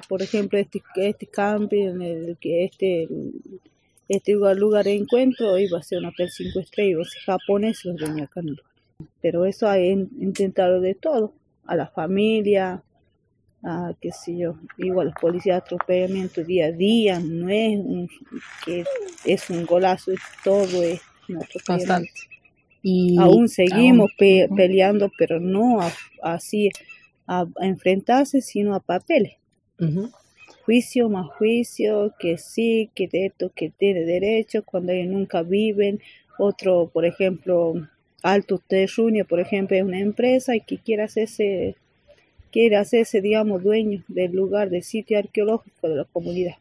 Por 0.08 0.22
ejemplo, 0.22 0.58
este, 0.58 0.82
este 0.96 1.26
camping, 1.26 2.00
el, 2.00 2.38
este 2.40 3.08
este 4.08 4.32
lugar, 4.32 4.84
de 4.84 4.94
encuentro 4.94 5.58
iba 5.58 5.78
a 5.78 5.82
ser 5.82 5.98
un 5.98 6.06
hotel 6.06 6.30
cinco 6.30 6.60
estrellas, 6.60 7.08
a 7.26 7.32
japonés 7.32 7.84
los 7.84 7.96
venía 7.96 8.24
acá. 8.24 8.42
Pero 9.20 9.44
eso 9.44 9.68
ha 9.68 9.78
intentado 9.78 10.80
de 10.80 10.94
todo, 10.94 11.34
a 11.66 11.74
la 11.76 11.86
familia, 11.86 12.82
a 13.62 13.94
qué 14.00 14.12
sé 14.12 14.36
yo, 14.36 14.56
igual 14.76 15.06
los 15.08 15.16
policías 15.20 15.62
atropellamiento 15.62 16.44
día 16.44 16.66
a 16.66 16.72
día, 16.72 17.18
no 17.18 17.48
es 17.48 17.78
un, 17.78 18.08
que 18.64 18.84
es 19.24 19.50
un 19.50 19.64
golazo, 19.64 20.12
es 20.12 20.20
todo 20.44 20.82
es 20.82 21.00
constante. 21.66 22.10
Y 22.82 23.16
aún 23.18 23.48
seguimos 23.48 24.10
peleando, 24.18 25.10
pero 25.16 25.40
no 25.40 25.80
así 26.22 26.68
a, 27.26 27.46
enfrentarse, 27.62 28.42
sino 28.42 28.74
a 28.74 28.80
papeles 28.80 29.38
juicio 30.64 31.08
más 31.08 31.28
juicio, 31.28 32.14
que 32.18 32.38
sí, 32.38 32.90
que 32.94 33.06
de 33.08 33.26
esto, 33.26 33.52
que 33.54 33.70
tiene 33.70 34.04
derecho, 34.04 34.64
cuando 34.64 34.92
ellos 34.92 35.12
nunca 35.12 35.42
viven. 35.42 36.00
Otro, 36.38 36.90
por 36.92 37.04
ejemplo, 37.04 37.74
Alto 38.22 38.60
Terruño, 38.66 39.24
por 39.26 39.40
ejemplo, 39.40 39.76
es 39.76 39.82
una 39.82 40.00
empresa 40.00 40.56
y 40.56 40.60
que 40.60 40.78
quiere 40.78 41.02
hacerse, 41.02 41.76
quiere 42.50 42.76
hacerse, 42.76 43.20
digamos, 43.20 43.62
dueño 43.62 44.02
del 44.08 44.32
lugar, 44.32 44.70
del 44.70 44.82
sitio 44.82 45.18
arqueológico 45.18 45.88
de 45.88 45.96
la 45.96 46.04
comunidad. 46.04 46.54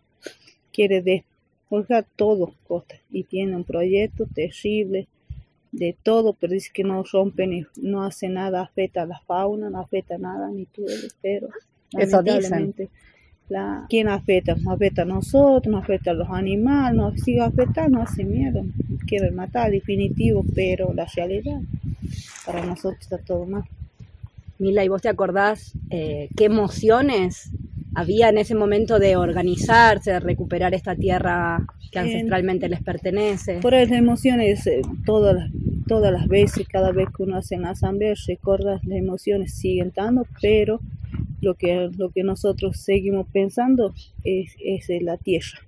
Quiere 0.73 1.01
despojar 1.01 2.05
todo, 2.15 2.53
Costa, 2.67 2.95
y 3.11 3.23
tiene 3.23 3.55
un 3.55 3.63
proyecto 3.63 4.25
terrible 4.25 5.07
de 5.71 5.95
todo, 6.03 6.33
pero 6.33 6.53
dice 6.53 6.69
que 6.73 6.83
no 6.83 7.03
rompen, 7.03 7.67
no 7.81 8.03
hace 8.03 8.27
nada, 8.29 8.61
afecta 8.61 9.03
a 9.03 9.05
la 9.05 9.19
fauna, 9.21 9.69
no 9.69 9.79
afecta 9.79 10.17
nada, 10.17 10.49
ni 10.51 10.65
todo, 10.65 10.87
pero 11.21 11.49
Eso 11.97 12.21
dicen 12.21 12.73
la, 13.49 13.85
¿Quién 13.89 14.07
afecta? 14.07 14.55
Nos 14.55 14.73
afecta 14.73 15.01
a 15.03 15.05
nosotros, 15.05 15.71
nos 15.71 15.83
afecta 15.83 16.11
a 16.11 16.13
los 16.13 16.29
animales, 16.29 16.95
nos 16.95 17.19
sigue 17.19 17.41
afectando, 17.41 18.01
hace 18.01 18.23
miedo, 18.23 18.65
quieren 19.05 19.35
matar, 19.35 19.71
definitivo, 19.71 20.45
pero 20.55 20.93
la 20.93 21.05
realidad, 21.15 21.59
para 22.45 22.65
nosotros 22.65 23.01
está 23.01 23.17
todo 23.17 23.45
mal. 23.45 23.63
Mila, 24.59 24.83
¿y 24.83 24.87
vos 24.87 25.01
te 25.01 25.09
acordás 25.09 25.73
eh, 25.89 26.29
qué 26.37 26.45
emociones 26.45 27.51
había 27.95 28.29
en 28.29 28.37
ese 28.37 28.55
momento 28.55 28.97
de 28.97 29.17
organizarse, 29.17 30.11
de 30.11 30.19
recuperar 30.19 30.73
esta 30.73 30.95
tierra 30.95 31.65
que 31.91 31.99
ancestralmente 31.99 32.69
les 32.69 32.81
pertenece? 32.81 33.59
Por 33.59 33.73
las 33.73 33.91
emociones, 33.91 34.65
eh, 34.67 34.81
todas, 35.05 35.35
las, 35.35 35.51
todas 35.87 36.11
las 36.11 36.27
veces, 36.27 36.67
cada 36.67 36.91
vez 36.91 37.07
que 37.15 37.23
uno 37.23 37.37
hace 37.37 37.57
la 37.57 37.71
asamblea, 37.71 38.13
recuerdas 38.27 38.83
las 38.85 38.97
emociones 38.97 39.53
siguen 39.53 39.87
estando, 39.89 40.25
pero 40.41 40.79
lo 41.41 41.55
que, 41.55 41.89
lo 41.97 42.09
que 42.09 42.23
nosotros 42.23 42.77
seguimos 42.77 43.27
pensando 43.31 43.93
es, 44.23 44.55
es 44.59 44.87
la 45.01 45.17
tierra, 45.17 45.59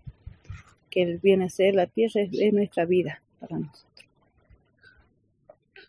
que 0.90 1.20
viene 1.22 1.46
a 1.46 1.50
ser 1.50 1.76
la 1.76 1.88
tierra, 1.88 2.22
es, 2.22 2.54
nuestra 2.54 2.86
vida 2.86 3.22
para 3.40 3.60
nosotros. 3.60 3.86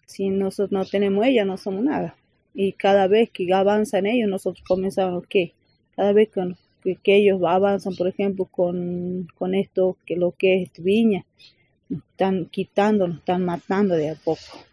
Si 0.06 0.30
nosotros 0.30 0.72
no 0.72 0.84
tenemos 0.84 1.24
ella, 1.26 1.44
no 1.44 1.56
somos 1.56 1.84
nada. 1.84 2.16
Y 2.54 2.72
cada 2.72 3.06
vez 3.06 3.30
que 3.30 3.52
avanzan 3.52 4.06
ellos, 4.06 4.28
nosotros 4.28 4.64
comenzamos, 4.66 5.24
¿qué? 5.28 5.52
Cada 5.94 6.12
vez 6.12 6.30
que, 6.30 6.96
que, 6.96 7.16
ellos 7.16 7.40
avanzan, 7.46 7.94
por 7.96 8.08
ejemplo, 8.08 8.46
con, 8.46 9.28
con 9.36 9.54
esto, 9.54 9.96
que 10.06 10.16
lo 10.16 10.32
que 10.32 10.62
es 10.62 10.70
viña, 10.82 11.26
están 11.90 12.46
quitando, 12.46 13.06
nos 13.06 13.18
están 13.18 13.44
matando 13.44 13.94
de 13.94 14.10
a 14.10 14.14
poco. 14.14 14.64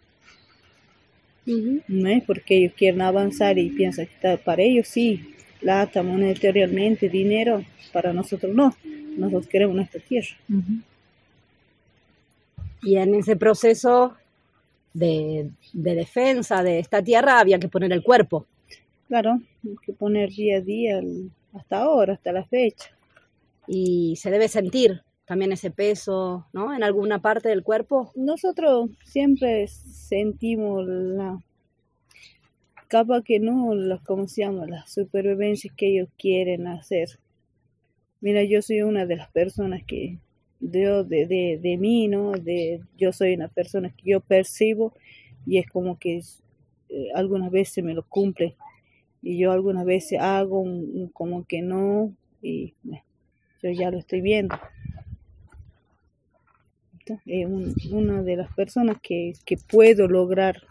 ¿no 1.46 2.08
es? 2.08 2.24
Porque 2.24 2.56
ellos 2.56 2.72
quieren 2.76 3.02
avanzar 3.02 3.58
y 3.58 3.70
piensan 3.70 4.06
que 4.06 4.14
está, 4.14 4.36
para 4.36 4.62
ellos 4.62 4.88
sí, 4.88 5.34
plata, 5.60 6.02
monetariamente, 6.02 7.08
dinero, 7.08 7.64
para 7.92 8.12
nosotros 8.12 8.54
no. 8.54 8.74
Nosotros 9.16 9.46
queremos 9.46 9.76
nuestra 9.76 10.00
tierra. 10.00 10.36
Y 12.82 12.96
en 12.96 13.14
ese 13.14 13.36
proceso 13.36 14.16
de, 14.92 15.50
defensa 15.72 16.62
de 16.62 16.78
esta 16.78 17.02
tierra 17.02 17.40
había 17.40 17.58
que 17.58 17.68
poner 17.68 17.92
el 17.92 18.02
cuerpo. 18.02 18.46
Claro, 19.08 19.40
hay 19.64 19.76
que 19.84 19.92
poner 19.92 20.30
día 20.30 20.58
a 20.58 20.60
día 20.60 21.00
hasta 21.52 21.78
ahora, 21.78 22.14
hasta 22.14 22.32
la 22.32 22.44
fecha. 22.44 22.90
Y 23.66 24.16
se 24.16 24.30
debe 24.30 24.48
sentir 24.48 25.02
también 25.24 25.52
ese 25.52 25.70
peso, 25.70 26.46
¿no? 26.52 26.74
En 26.74 26.82
alguna 26.82 27.20
parte 27.20 27.48
del 27.48 27.62
cuerpo. 27.62 28.12
Nosotros 28.14 28.90
siempre 29.04 29.66
sentimos 29.68 30.86
la 30.86 31.42
capa 32.88 33.22
que 33.22 33.40
no, 33.40 33.74
la, 33.74 33.98
¿cómo 33.98 34.28
se 34.28 34.42
llama? 34.42 34.66
Las 34.66 34.92
supervivencias 34.92 35.74
que 35.74 35.88
ellos 35.88 36.08
quieren 36.18 36.66
hacer. 36.66 37.08
Mira, 38.20 38.44
yo 38.44 38.62
soy 38.62 38.82
una 38.82 39.06
de 39.06 39.16
las 39.16 39.30
personas 39.30 39.82
que 39.84 40.18
de, 40.60 41.04
de, 41.04 41.58
de 41.60 41.76
mí, 41.76 42.08
¿no? 42.08 42.32
De, 42.32 42.80
yo 42.96 43.12
soy 43.12 43.34
una 43.34 43.48
persona 43.48 43.90
que 43.90 44.10
yo 44.10 44.20
percibo 44.20 44.92
y 45.46 45.58
es 45.58 45.68
como 45.68 45.98
que 45.98 46.22
eh, 46.88 47.08
algunas 47.14 47.50
veces 47.50 47.82
me 47.84 47.94
lo 47.94 48.02
cumple 48.02 48.56
y 49.22 49.38
yo 49.38 49.52
algunas 49.52 49.84
veces 49.84 50.20
hago 50.20 50.64
como 51.12 51.44
que 51.44 51.62
no 51.62 52.14
y 52.42 52.74
yo 53.62 53.70
ya 53.70 53.90
lo 53.90 53.98
estoy 53.98 54.20
viendo 54.20 54.56
es 57.26 57.46
una 57.90 58.22
de 58.22 58.36
las 58.36 58.52
personas 58.54 58.98
que, 59.02 59.34
puedo 59.68 60.08
lograr 60.08 60.62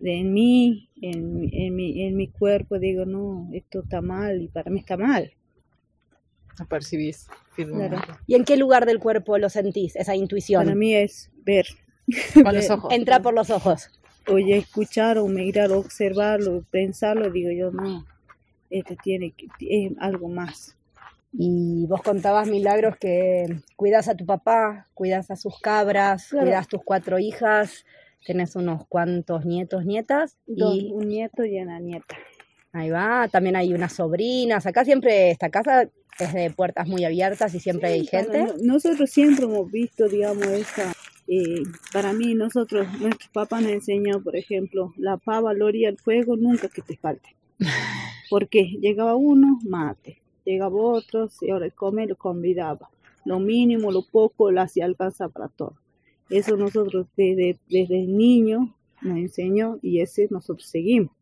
en 0.00 0.32
mí, 0.32 0.88
en, 1.00 1.48
en, 1.52 1.74
mi, 1.74 2.02
en 2.02 2.16
mi 2.16 2.28
cuerpo, 2.28 2.78
digo, 2.78 3.04
no, 3.04 3.48
esto 3.52 3.80
está 3.80 4.00
mal 4.00 4.42
y 4.42 4.48
para 4.48 4.70
mí 4.70 4.80
está 4.80 4.96
mal. 4.96 5.32
Lo 6.58 6.66
percibís 6.66 7.28
¿Y 8.26 8.34
en 8.34 8.44
qué 8.44 8.56
lugar 8.56 8.86
del 8.86 8.98
cuerpo 8.98 9.38
lo 9.38 9.48
sentís, 9.48 9.96
esa 9.96 10.16
intuición? 10.16 10.64
Para 10.64 10.74
mí 10.74 10.94
es 10.94 11.30
ver. 11.44 11.66
Con 12.34 12.54
los 12.54 12.70
ojos. 12.70 12.92
Entra 12.92 13.20
por 13.20 13.34
los 13.34 13.50
ojos. 13.50 13.90
Oye, 14.28 14.56
escuchar 14.56 15.18
o 15.18 15.26
mirar, 15.26 15.72
observarlo, 15.72 16.64
pensarlo, 16.70 17.30
digo 17.30 17.50
yo, 17.50 17.72
no, 17.72 18.06
esto 18.70 18.94
tiene 19.02 19.32
que, 19.32 19.48
es 19.60 19.92
algo 19.98 20.28
más. 20.28 20.76
Y 21.32 21.86
vos 21.86 22.02
contabas, 22.02 22.48
Milagros, 22.48 22.96
que 22.98 23.46
cuidas 23.76 24.08
a 24.08 24.14
tu 24.14 24.26
papá, 24.26 24.88
cuidas 24.92 25.30
a 25.30 25.36
sus 25.36 25.58
cabras, 25.60 26.28
cuidas 26.28 26.66
a 26.66 26.68
tus 26.68 26.82
cuatro 26.84 27.18
hijas, 27.18 27.86
tenés 28.26 28.54
unos 28.54 28.86
cuantos 28.86 29.46
nietos, 29.46 29.86
nietas. 29.86 30.36
y 30.46 30.92
un 30.92 31.08
nieto 31.08 31.44
y 31.44 31.58
una 31.58 31.80
nieta. 31.80 32.16
Ahí 32.72 32.90
va, 32.90 33.28
también 33.28 33.56
hay 33.56 33.72
unas 33.72 33.94
sobrinas. 33.94 34.66
Acá 34.66 34.84
siempre, 34.84 35.30
esta 35.30 35.48
casa 35.48 35.88
es 36.18 36.34
de 36.34 36.50
puertas 36.50 36.86
muy 36.86 37.04
abiertas 37.04 37.54
y 37.54 37.60
siempre 37.60 37.88
hay 37.88 38.06
gente. 38.06 38.46
nosotros 38.62 39.10
siempre 39.10 39.46
hemos 39.46 39.70
visto, 39.70 40.08
digamos, 40.08 40.46
esa... 40.46 40.92
Eh, 41.28 41.62
para 41.92 42.12
mí, 42.12 42.34
nosotros, 42.34 42.86
nuestro 43.00 43.30
papá 43.32 43.60
nos 43.60 43.70
enseñó, 43.70 44.22
por 44.22 44.36
ejemplo, 44.36 44.92
la 44.96 45.16
pava, 45.16 45.54
loria, 45.54 45.88
el 45.88 45.96
fuego, 45.96 46.36
nunca 46.36 46.68
que 46.68 46.82
te 46.82 46.96
falte. 46.96 47.36
Porque 48.28 48.64
llegaba 48.80 49.14
uno, 49.14 49.58
mate 49.62 50.21
llegaba 50.44 50.76
otro, 50.76 51.28
y 51.40 51.50
ahora 51.50 51.70
come, 51.70 52.06
lo 52.06 52.16
convidaba. 52.16 52.90
Lo 53.24 53.38
mínimo, 53.38 53.92
lo 53.92 54.02
poco, 54.02 54.50
lo 54.50 54.60
hacía 54.60 54.84
alcanza 54.84 55.28
para 55.28 55.48
todo. 55.48 55.74
Eso 56.28 56.56
nosotros 56.56 57.06
desde, 57.16 57.58
desde 57.68 58.06
niño 58.06 58.74
nos 59.02 59.18
enseñó 59.18 59.78
y 59.82 60.00
ese 60.00 60.28
nosotros 60.30 60.68
seguimos. 60.68 61.12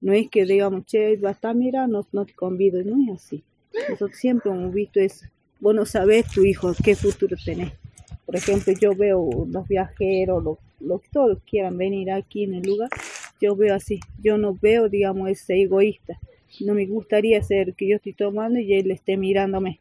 No 0.00 0.12
es 0.12 0.28
que 0.28 0.44
digamos, 0.44 0.84
che, 0.86 1.16
basta, 1.16 1.54
mira, 1.54 1.86
no, 1.86 2.06
no 2.12 2.26
te 2.26 2.34
convido, 2.34 2.82
no 2.84 2.96
es 3.02 3.20
así. 3.20 3.44
Nosotros 3.88 4.18
siempre 4.18 4.50
hemos 4.50 4.72
visto 4.72 5.00
eso. 5.00 5.26
Vos 5.60 5.74
no 5.74 5.84
tu 6.34 6.44
hijo 6.44 6.72
qué 6.84 6.94
futuro 6.94 7.36
tenés. 7.44 7.72
Por 8.24 8.36
ejemplo, 8.36 8.72
yo 8.80 8.94
veo 8.94 9.46
los 9.50 9.66
viajeros, 9.66 10.44
los, 10.44 10.58
los 10.80 11.00
que 11.00 11.08
todos 11.10 11.38
quieran 11.48 11.78
venir 11.78 12.10
aquí 12.10 12.44
en 12.44 12.54
el 12.54 12.62
lugar, 12.62 12.90
yo 13.40 13.56
veo 13.56 13.74
así. 13.74 14.00
Yo 14.22 14.38
no 14.38 14.56
veo, 14.60 14.88
digamos, 14.88 15.30
ese 15.30 15.62
egoísta 15.62 16.18
no 16.60 16.74
me 16.74 16.86
gustaría 16.86 17.42
ser 17.42 17.74
que 17.74 17.88
yo 17.88 17.96
estoy 17.96 18.12
tomando 18.12 18.58
y 18.58 18.74
él 18.74 18.90
esté 18.90 19.16
mirándome. 19.16 19.80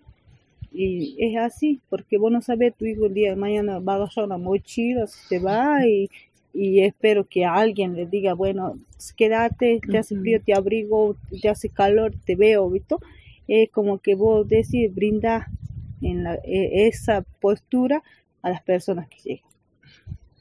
Y 0.71 1.15
es 1.19 1.37
así, 1.37 1.81
porque 1.89 2.17
vos 2.17 2.31
no 2.31 2.41
sabés, 2.41 2.75
tu 2.75 2.85
hijo 2.85 3.07
el 3.07 3.13
día 3.13 3.31
de 3.31 3.35
mañana 3.35 3.79
va 3.79 3.93
a 3.93 3.95
agarrar 3.95 4.25
una 4.25 4.37
mochila, 4.37 5.07
se 5.07 5.39
va 5.39 5.87
y, 5.87 6.09
y 6.53 6.81
espero 6.81 7.25
que 7.25 7.45
alguien 7.45 7.95
le 7.95 8.05
diga, 8.05 8.33
bueno, 8.33 8.77
quédate, 9.15 9.79
te 9.79 9.97
hace 9.97 10.15
frío, 10.15 10.41
te 10.41 10.53
abrigo, 10.53 11.15
te 11.41 11.49
hace 11.49 11.69
calor, 11.69 12.13
te 12.25 12.35
veo, 12.35 12.69
¿visto? 12.69 12.99
Es 13.47 13.69
como 13.69 13.99
que 13.99 14.15
vos 14.15 14.47
decís, 14.47 14.93
brinda 14.93 15.47
en 16.01 16.23
la, 16.23 16.35
e, 16.43 16.87
esa 16.87 17.23
postura 17.39 18.03
a 18.41 18.49
las 18.49 18.61
personas 18.61 19.07
que 19.07 19.17
llegan. 19.23 19.49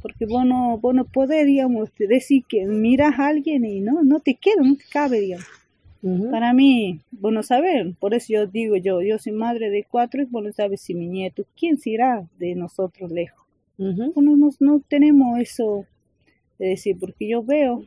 Porque 0.02 0.26
vos 0.26 0.44
no, 0.44 0.78
vos 0.78 0.94
no 0.94 1.04
podés, 1.04 1.46
digamos, 1.46 1.90
decir 1.98 2.44
que 2.48 2.66
miras 2.66 3.18
a 3.18 3.28
alguien 3.28 3.64
y 3.64 3.80
no, 3.80 4.02
no 4.02 4.20
te 4.20 4.34
queda, 4.34 4.62
no 4.62 4.76
te 4.76 4.84
cabe, 4.90 5.20
digamos. 5.20 5.46
Para 6.30 6.52
mí, 6.52 7.00
bueno, 7.10 7.42
saber, 7.42 7.94
por 7.98 8.14
eso 8.14 8.26
yo 8.30 8.46
digo 8.46 8.76
yo, 8.76 9.02
yo 9.02 9.18
soy 9.18 9.32
madre 9.32 9.70
de 9.70 9.84
cuatro 9.84 10.22
y 10.22 10.26
bueno, 10.26 10.52
sabes 10.52 10.80
si 10.80 10.94
mi 10.94 11.08
nieto, 11.08 11.44
¿quién 11.58 11.78
se 11.78 11.90
irá 11.90 12.28
de 12.38 12.54
nosotros 12.54 13.10
lejos? 13.10 13.44
Bueno, 13.76 14.36
no, 14.36 14.50
no 14.60 14.80
tenemos 14.88 15.38
eso 15.40 15.84
de 16.58 16.68
decir, 16.68 16.96
porque 16.98 17.28
yo 17.28 17.42
veo 17.42 17.84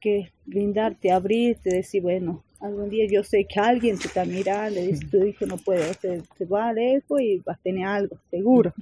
que 0.00 0.30
brindarte, 0.46 1.10
abrirte, 1.12 1.70
decir, 1.70 2.02
bueno, 2.02 2.42
algún 2.60 2.90
día 2.90 3.06
yo 3.10 3.22
sé 3.22 3.46
que 3.46 3.60
alguien 3.60 3.98
te 3.98 4.08
está 4.08 4.24
mirando, 4.24 4.80
dice, 4.80 5.06
tu 5.06 5.24
hijo 5.24 5.46
no 5.46 5.56
puede, 5.56 5.84
hacer, 5.84 6.22
se 6.36 6.44
va 6.44 6.72
lejos 6.72 7.20
y 7.20 7.38
vas 7.38 7.58
a 7.58 7.62
tener 7.62 7.86
algo, 7.86 8.16
seguro. 8.30 8.72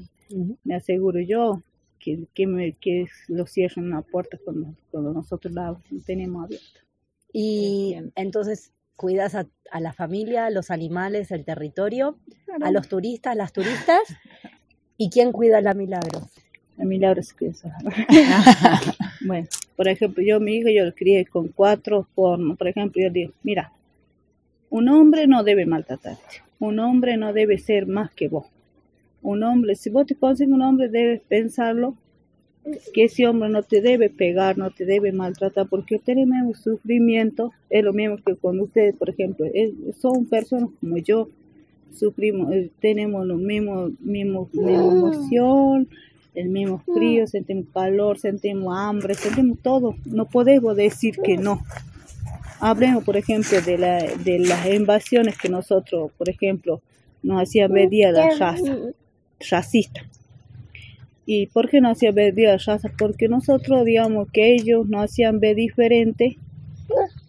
Me 0.65 0.75
aseguro 0.75 1.21
yo 1.21 1.63
que, 1.99 2.21
que, 2.35 2.47
me, 2.47 2.73
que 2.73 3.07
lo 3.29 3.47
cierren 3.47 3.87
una 3.87 4.03
puerta 4.03 4.39
cuando, 4.45 4.75
cuando 4.91 5.13
nosotros 5.13 5.53
la 5.53 5.77
tenemos 6.07 6.45
abierta. 6.45 6.81
Y 7.33 7.97
entonces 8.15 8.73
cuidas 8.97 9.35
a, 9.35 9.47
la 9.79 9.93
familia, 9.93 10.47
a 10.47 10.51
los 10.51 10.71
animales, 10.71 11.31
el 11.31 11.45
territorio, 11.45 12.19
a 12.61 12.71
los 12.71 12.89
turistas, 12.89 13.37
las 13.37 13.53
turistas. 13.53 14.01
¿Y 14.97 15.11
quién 15.11 15.31
cuida 15.31 15.61
la 15.61 15.75
Milagro? 15.75 16.29
La 16.77 16.85
Milagro 16.85 17.21
es 17.21 17.33
que 17.33 17.53
Bueno, 19.27 19.47
por 19.77 19.89
ejemplo, 19.89 20.23
yo 20.25 20.41
mi 20.41 20.57
hijo 20.57 20.69
yo 20.69 20.85
lo 20.85 20.95
crié 20.95 21.27
con 21.27 21.49
cuatro 21.49 22.09
formas. 22.15 22.59
Por 22.59 22.69
ejemplo, 22.69 23.01
yo 23.01 23.11
digo, 23.11 23.33
mira, 23.43 23.73
un 24.71 24.89
hombre 24.89 25.27
no 25.27 25.45
debe 25.45 25.67
maltratarte. 25.67 26.43
Un 26.59 26.81
hombre 26.81 27.17
no 27.17 27.33
debe 27.33 27.59
ser 27.59 27.87
más 27.87 28.11
que 28.13 28.29
vos. 28.29 28.47
Un 29.23 29.43
hombre, 29.45 29.77
si 29.77 29.91
vos 29.91 30.07
te 30.07 30.17
consigues 30.17 30.53
un 30.53 30.63
hombre, 30.63 30.89
debes 30.89 31.21
pensarlo 31.23 31.97
que 32.93 33.05
ese 33.05 33.27
hombre 33.27 33.49
no 33.49 33.63
te 33.63 33.81
debe 33.81 34.11
pegar, 34.11 34.59
no 34.59 34.71
te 34.71 34.85
debe 34.85 35.13
maltratar, 35.13 35.69
porque 35.69 35.99
tenemos 35.99 36.59
sufrimiento, 36.59 37.53
es 37.71 37.85
lo 37.85 37.93
mismo 37.93 38.17
que 38.19 38.35
cuando 38.35 38.65
ustedes, 38.65 38.95
por 38.97 39.11
ejemplo, 39.11 39.47
son 40.01 40.27
personas 40.27 40.71
como 40.81 40.99
yo, 40.99 41.29
sufrimos, 41.95 42.53
eh, 42.53 42.71
tenemos 42.81 43.27
lo 43.27 43.37
mismo, 43.37 43.91
mismo, 44.01 44.49
misma 44.53 44.73
emoción, 44.73 45.89
el 46.35 46.49
mismo 46.51 46.83
frío, 46.95 47.27
sentimos 47.27 47.67
calor, 47.73 48.19
sentimos 48.19 48.77
hambre, 48.77 49.15
sentimos 49.15 49.59
todo, 49.63 49.97
no 50.05 50.27
podemos 50.27 50.77
decir 50.77 51.17
que 51.23 51.37
no. 51.37 51.63
Hablemos, 52.61 53.05
por 53.05 53.17
ejemplo, 53.17 53.61
de, 53.61 53.79
la, 53.79 54.03
de 54.03 54.39
las 54.41 54.67
invasiones 54.67 55.39
que 55.39 55.49
nosotros, 55.49 56.11
por 56.19 56.29
ejemplo, 56.29 56.83
nos 57.23 57.43
hacían 57.43 57.73
ver 57.73 57.89
día 57.89 58.13
la 58.13 58.31
raza, 58.37 58.77
racista 59.51 60.03
¿Y 61.31 61.45
por 61.49 61.69
qué 61.69 61.83
no 61.83 61.91
hacían 61.91 62.15
ver 62.15 62.35
de 62.35 62.57
raza? 62.57 62.91
Porque 62.97 63.29
nosotros, 63.29 63.85
digamos, 63.85 64.31
que 64.33 64.55
ellos 64.55 64.89
no 64.89 65.03
hacían 65.03 65.41
ver 65.41 65.57
diferente, 65.57 66.39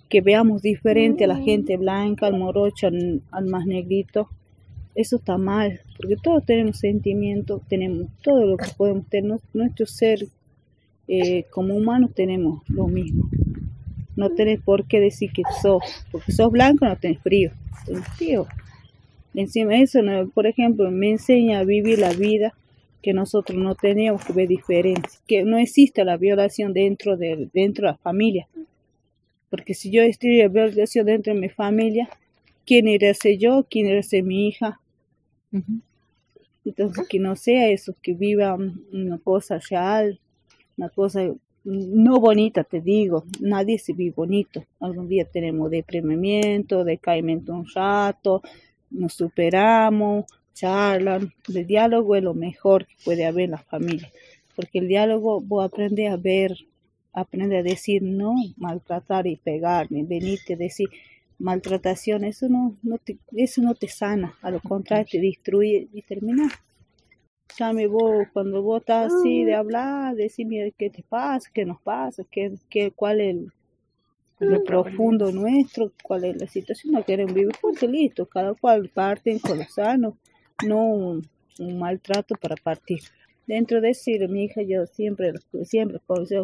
que 0.08 0.22
veamos 0.22 0.62
diferente 0.62 1.26
a 1.26 1.28
la 1.28 1.36
gente 1.36 1.76
blanca, 1.76 2.28
al 2.28 2.40
morocho, 2.40 2.88
al, 2.88 3.46
más 3.48 3.66
negrito. 3.66 4.30
Eso 4.96 5.18
está 5.18 5.38
mal, 5.38 5.82
porque 5.98 6.16
todos 6.16 6.46
tenemos 6.46 6.80
sentimientos, 6.80 7.62
tenemos 7.68 8.08
todo 8.24 8.46
lo 8.46 8.56
que 8.56 8.72
podemos 8.78 9.06
tener. 9.10 9.38
Nuestro 9.54 9.86
ser 9.86 10.28
eh, 11.10 11.44
como 11.50 11.76
humanos 11.76 12.12
tenemos 12.16 12.62
lo 12.70 12.88
mismo. 12.88 13.30
No 14.16 14.30
tenés 14.30 14.62
por 14.62 14.88
qué 14.88 15.02
decir 15.02 15.34
que 15.34 15.44
sos, 15.62 15.84
porque 16.10 16.32
sos 16.32 16.50
blanco 16.50 16.86
no 16.86 16.96
tenés 16.96 17.20
frío. 17.20 17.52
Tenés 17.86 18.08
frío. 18.16 18.48
Encima 19.34 19.76
eso, 19.76 20.00
por 20.34 20.48
ejemplo, 20.48 20.90
me 20.90 21.12
enseña 21.12 21.60
a 21.60 21.66
vivir 21.66 22.00
la 22.00 22.14
vida 22.14 22.54
que 23.02 23.14
nosotros 23.14 23.58
no 23.58 23.76
tenemos 23.76 24.26
que 24.26 24.34
ver 24.34 24.48
diferencia, 24.48 25.20
que 25.28 25.44
no 25.44 25.58
existe 25.58 26.04
la 26.04 26.18
violación 26.18 26.74
dentro 26.74 27.18
de, 27.18 27.50
dentro 27.54 27.86
de 27.88 27.92
la 27.94 27.98
familia. 27.98 28.48
Porque 29.50 29.74
si 29.74 29.90
yo 29.92 30.04
estoy 30.04 30.38
la 30.38 30.48
violación 30.48 31.06
dentro 31.06 31.34
de 31.34 31.40
mi 31.40 31.50
familia, 31.50 32.10
¿quién 32.66 32.88
irá 32.88 33.12
a 33.12 33.14
ser 33.14 33.38
yo? 33.38 33.66
¿Quién 33.70 33.88
irá 33.88 34.00
a 34.00 34.04
ser 34.04 34.24
mi 34.24 34.48
hija? 34.48 34.80
Entonces, 36.66 37.08
que 37.08 37.20
no 37.20 37.36
sea 37.36 37.70
eso, 37.70 37.96
que 38.02 38.14
viva 38.14 38.56
una 38.92 39.18
cosa 39.18 39.60
real, 39.70 40.20
una 40.78 40.90
cosa 40.90 41.34
no 41.64 42.20
bonita, 42.20 42.64
te 42.64 42.82
digo, 42.82 43.26
nadie 43.40 43.80
se 43.80 43.94
vive 43.94 44.14
bonito. 44.16 44.66
Algún 44.80 45.08
día 45.08 45.26
tenemos 45.26 45.70
deprimimiento, 45.70 46.84
decaimiento 46.84 47.54
un 47.54 47.68
rato, 47.74 48.42
nos 48.92 49.14
superamos, 49.14 50.26
charlan, 50.60 51.32
el 51.54 51.66
diálogo 51.66 52.18
es 52.18 52.24
lo 52.24 52.34
mejor 52.34 52.86
que 52.86 52.96
puede 53.06 53.26
haber 53.26 53.46
en 53.46 53.52
la 53.52 53.60
familia, 53.60 54.12
porque 54.58 54.80
el 54.80 54.90
diálogo 54.90 55.40
vos 55.40 55.66
aprende 55.66 56.10
a 56.10 56.18
ver, 56.18 56.58
aprende 57.14 57.58
a 57.58 57.64
decir 57.64 58.04
no, 58.04 58.36
maltratar 58.58 59.26
y 59.26 59.38
pegar, 59.38 59.90
ni 59.90 60.04
venirte 60.04 60.56
a 60.56 60.58
decir 60.58 60.90
maltratación, 61.38 62.26
eso 62.26 62.50
no, 62.50 62.76
no 62.84 62.98
te, 62.98 63.18
eso 63.38 63.62
no 63.62 63.74
te 63.74 63.88
sana, 63.88 64.38
a 64.42 64.52
lo 64.52 64.60
contrario 64.60 65.08
te 65.10 65.22
destruye 65.22 65.88
y 65.94 66.02
termina. 66.02 66.50
Llame 67.58 67.88
vos, 67.88 68.28
cuando 68.34 68.62
vos 68.62 68.82
estás 68.82 69.14
así 69.14 69.44
de 69.46 69.56
hablar, 69.56 70.16
decirme 70.16 70.74
qué 70.78 70.90
te 70.90 71.04
pasa, 71.04 71.50
qué 71.54 71.66
nos 71.66 71.82
pasa, 71.82 72.24
qué, 72.30 72.54
qué, 72.70 72.92
cuál 72.92 73.22
es 73.22 73.30
el, 73.30 73.52
lo 74.40 74.64
profundo 74.64 75.32
nuestro, 75.32 75.92
cuál 76.04 76.26
es 76.26 76.40
la 76.40 76.48
situación, 76.48 76.94
no 76.94 77.04
quieren 77.04 77.34
vivir 77.34 77.56
juntos, 77.62 77.90
listo, 77.90 78.26
cada 78.26 78.54
cual 78.54 78.90
parte 78.90 79.40
con 79.40 79.58
los 79.58 79.74
sanos 79.74 80.16
no 80.66 80.86
un, 80.86 81.30
maltrato 81.78 82.36
para 82.36 82.56
partir. 82.56 83.00
Dentro 83.46 83.82
de 83.82 83.90
decir, 83.90 84.28
mi 84.30 84.46
hija, 84.46 84.62
yo 84.62 84.86
siempre, 84.86 85.34
siempre 85.64 86.00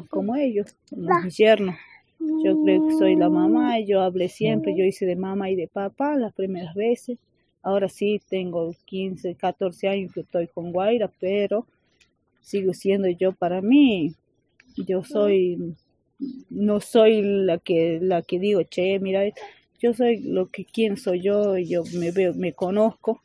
como 0.10 0.36
ellos, 0.36 0.76
como 0.90 1.22
mi 1.22 1.30
yerno. 1.30 1.74
Yo 2.20 2.62
creo 2.64 2.88
que 2.88 2.94
soy 2.96 3.16
la 3.16 3.30
mamá 3.30 3.80
y 3.80 3.86
yo 3.86 4.02
hablé 4.02 4.28
siempre, 4.28 4.76
yo 4.76 4.84
hice 4.84 5.06
de 5.06 5.16
mamá 5.16 5.50
y 5.50 5.56
de 5.56 5.68
papá 5.68 6.16
las 6.16 6.34
primeras 6.34 6.74
veces. 6.76 7.18
Ahora 7.62 7.88
sí 7.88 8.20
tengo 8.28 8.74
15, 8.86 9.36
14 9.36 9.88
años 9.88 10.12
que 10.14 10.22
estoy 10.22 10.48
con 10.48 10.72
Guaira, 10.72 11.10
pero 11.20 11.66
sigo 12.42 12.74
siendo 12.74 13.08
yo 13.10 13.32
para 13.32 13.62
mí. 13.62 14.16
Yo 14.76 15.04
soy, 15.04 15.76
no 16.50 16.82
soy 16.82 17.22
la 17.22 17.58
que, 17.60 18.00
la 18.02 18.22
que 18.22 18.40
digo, 18.40 18.64
che, 18.64 19.00
mira, 19.00 19.22
yo 19.80 19.94
soy 19.94 20.22
lo 20.22 20.48
que 20.48 20.66
quién 20.66 20.98
soy 20.98 21.22
yo, 21.22 21.58
yo 21.58 21.84
me 21.98 22.12
veo, 22.12 22.34
me 22.34 22.54
conozco 22.54 23.22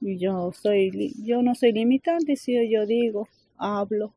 yo 0.00 0.52
soy, 0.52 1.14
yo 1.22 1.42
no 1.42 1.54
soy 1.54 1.72
limitante, 1.72 2.36
si 2.36 2.70
yo 2.70 2.86
digo, 2.86 3.28
hablo. 3.56 4.14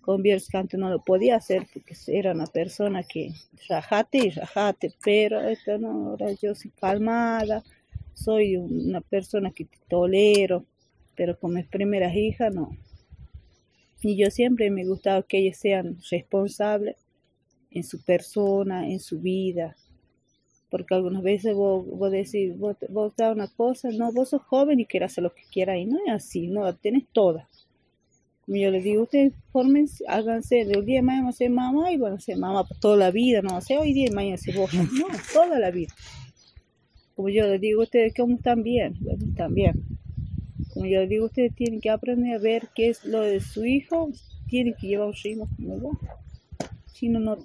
Con 0.00 0.22
no 0.22 0.88
lo 0.88 1.02
podía 1.02 1.34
hacer 1.34 1.66
porque 1.72 1.96
era 2.06 2.32
una 2.32 2.46
persona 2.46 3.02
que 3.02 3.32
rajate 3.68 4.18
y 4.18 4.30
rajate, 4.30 4.94
pero 5.04 5.40
esta 5.40 5.78
no, 5.78 6.10
ahora 6.10 6.30
yo 6.40 6.54
soy 6.54 6.70
calmada, 6.70 7.64
soy 8.14 8.56
una 8.56 9.00
persona 9.00 9.50
que 9.50 9.64
te 9.64 9.78
tolero, 9.88 10.64
pero 11.16 11.36
con 11.36 11.54
mis 11.54 11.66
primeras 11.66 12.14
hijas 12.14 12.54
no. 12.54 12.70
Y 14.00 14.16
yo 14.16 14.30
siempre 14.30 14.70
me 14.70 14.84
gustaba 14.84 15.24
que 15.24 15.38
ellas 15.38 15.58
sean 15.58 15.98
responsables 16.08 16.96
en 17.72 17.82
su 17.82 18.00
persona, 18.04 18.88
en 18.88 19.00
su 19.00 19.20
vida, 19.20 19.74
porque 20.76 20.94
algunas 20.94 21.22
veces 21.22 21.54
vos, 21.54 21.86
vos 21.86 22.12
decís, 22.12 22.54
vos, 22.58 22.76
vos 22.90 23.14
das 23.16 23.34
una 23.34 23.48
cosa, 23.48 23.88
no, 23.92 24.12
vos 24.12 24.28
sos 24.28 24.42
joven 24.42 24.78
y 24.78 24.84
quieres 24.84 25.12
hacer 25.12 25.24
lo 25.24 25.32
que 25.32 25.40
quieras, 25.50 25.78
y 25.78 25.86
no 25.86 25.96
es 26.04 26.12
así, 26.12 26.48
no, 26.48 26.64
la 26.64 26.74
tenés 26.74 27.04
toda. 27.14 27.48
Como 28.44 28.58
yo 28.58 28.70
les 28.70 28.84
digo, 28.84 29.04
ustedes 29.04 29.32
formen, 29.52 29.88
háganse, 30.06 30.66
de 30.66 30.78
un 30.78 30.84
día 30.84 30.96
de 30.96 31.02
mañana 31.02 31.32
ser 31.32 31.48
mamá 31.48 31.90
y 31.90 31.96
van 31.96 32.12
a 32.12 32.20
ser 32.20 32.36
mamá 32.36 32.66
toda 32.78 32.98
la 32.98 33.10
vida, 33.10 33.40
no, 33.40 33.58
sé 33.62 33.78
hoy 33.78 33.94
día 33.94 34.08
y 34.08 34.14
mañana 34.14 34.36
ser 34.36 34.54
vos, 34.54 34.70
no, 34.74 35.06
toda 35.32 35.58
la 35.58 35.70
vida. 35.70 35.94
Como 37.14 37.30
yo 37.30 37.46
les 37.46 37.58
digo, 37.58 37.82
ustedes 37.82 38.12
cómo 38.14 38.36
están 38.36 38.62
bien, 38.62 38.98
están 39.26 39.54
bien. 39.54 39.82
Como 40.74 40.84
yo 40.84 41.00
les 41.00 41.08
digo, 41.08 41.24
ustedes 41.24 41.54
tienen 41.54 41.80
que 41.80 41.88
aprender 41.88 42.34
a 42.34 42.38
ver 42.38 42.68
qué 42.74 42.90
es 42.90 43.02
lo 43.06 43.22
de 43.22 43.40
su 43.40 43.64
hijo, 43.64 44.10
tienen 44.46 44.74
que 44.78 44.88
llevar 44.88 45.08
un 45.08 45.14
ritmo 45.14 45.48
como 45.56 45.78
vos 45.78 45.96
si 46.96 47.10
no, 47.10 47.20
no, 47.20 47.36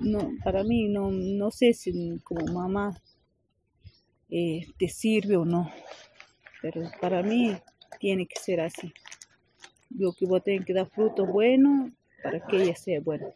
no, 0.00 0.30
para 0.42 0.64
mí 0.64 0.88
no, 0.88 1.10
no 1.10 1.50
sé 1.50 1.74
si 1.74 2.18
como 2.24 2.46
mamá 2.46 2.98
eh, 4.30 4.66
te 4.78 4.88
sirve 4.88 5.36
o 5.36 5.44
no, 5.44 5.70
pero 6.62 6.80
para 6.98 7.22
mí 7.22 7.54
tiene 8.00 8.26
que 8.26 8.40
ser 8.40 8.62
así. 8.62 8.94
Lo 9.90 10.14
que 10.14 10.24
vos 10.24 10.42
tenés 10.42 10.64
que 10.64 10.72
dar 10.72 10.88
frutos 10.88 11.28
buenos 11.28 11.90
para 12.22 12.40
que 12.46 12.62
ella 12.62 12.74
sea 12.74 13.00
buena. 13.00 13.26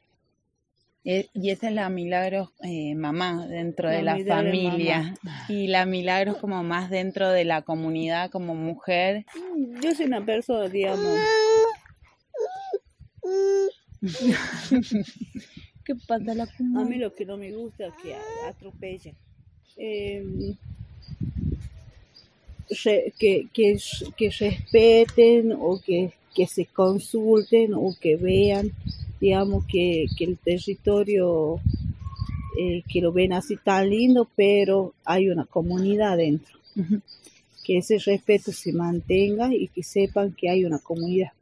Eh, 1.05 1.29
y 1.35 1.51
esa 1.51 1.69
es 1.69 1.75
la 1.75 1.91
Milagros 1.91 2.51
eh, 2.63 2.95
mamá 2.95 3.47
dentro 3.47 3.91
de 3.91 4.03
la 4.03 4.19
familia. 4.19 5.15
Y 5.49 5.67
la 5.67 5.85
Milagros 5.85 6.39
como 6.39 6.63
más 6.63 6.89
dentro 6.89 7.29
de 7.31 7.45
la 7.45 7.61
comunidad 7.63 8.31
como 8.31 8.55
mujer. 8.55 9.27
Yo 9.83 9.95
soy 9.95 10.07
una 10.07 10.25
persona, 10.25 10.69
digamos, 10.69 11.19
¿Qué 15.91 15.97
pasa 16.07 16.35
la 16.35 16.45
a 16.45 16.85
mí 16.85 16.97
lo 16.99 17.13
que 17.13 17.25
no 17.25 17.37
me 17.37 17.51
gusta 17.53 17.87
es 17.89 17.95
que 18.01 18.15
atropellen. 18.49 19.17
Eh, 19.77 20.55
re- 22.85 23.13
que, 23.19 23.49
que, 23.53 23.77
que 24.17 24.31
respeten 24.31 25.53
o 25.53 25.81
que, 25.81 26.13
que 26.33 26.47
se 26.47 26.67
consulten 26.67 27.75
o 27.75 27.93
que 28.01 28.15
vean, 28.17 28.71
digamos, 29.21 29.65
que, 29.67 30.07
que 30.17 30.25
el 30.25 30.39
territorio, 30.39 31.61
eh, 32.59 32.83
que 32.89 33.01
lo 33.01 33.11
ven 33.13 33.33
así 33.33 33.57
tan 33.57 33.91
lindo, 33.91 34.29
pero 34.37 34.95
hay 35.05 35.29
una 35.29 35.45
comunidad 35.45 36.17
dentro. 36.19 36.57
Que 37.65 37.79
ese 37.79 37.99
respeto 37.99 38.53
se 38.53 38.73
mantenga 38.73 39.53
y 39.53 39.67
que 39.69 39.83
sepan 39.83 40.33
que 40.33 40.49
hay 40.49 40.65
una 40.65 40.79
comunidad. 40.79 41.33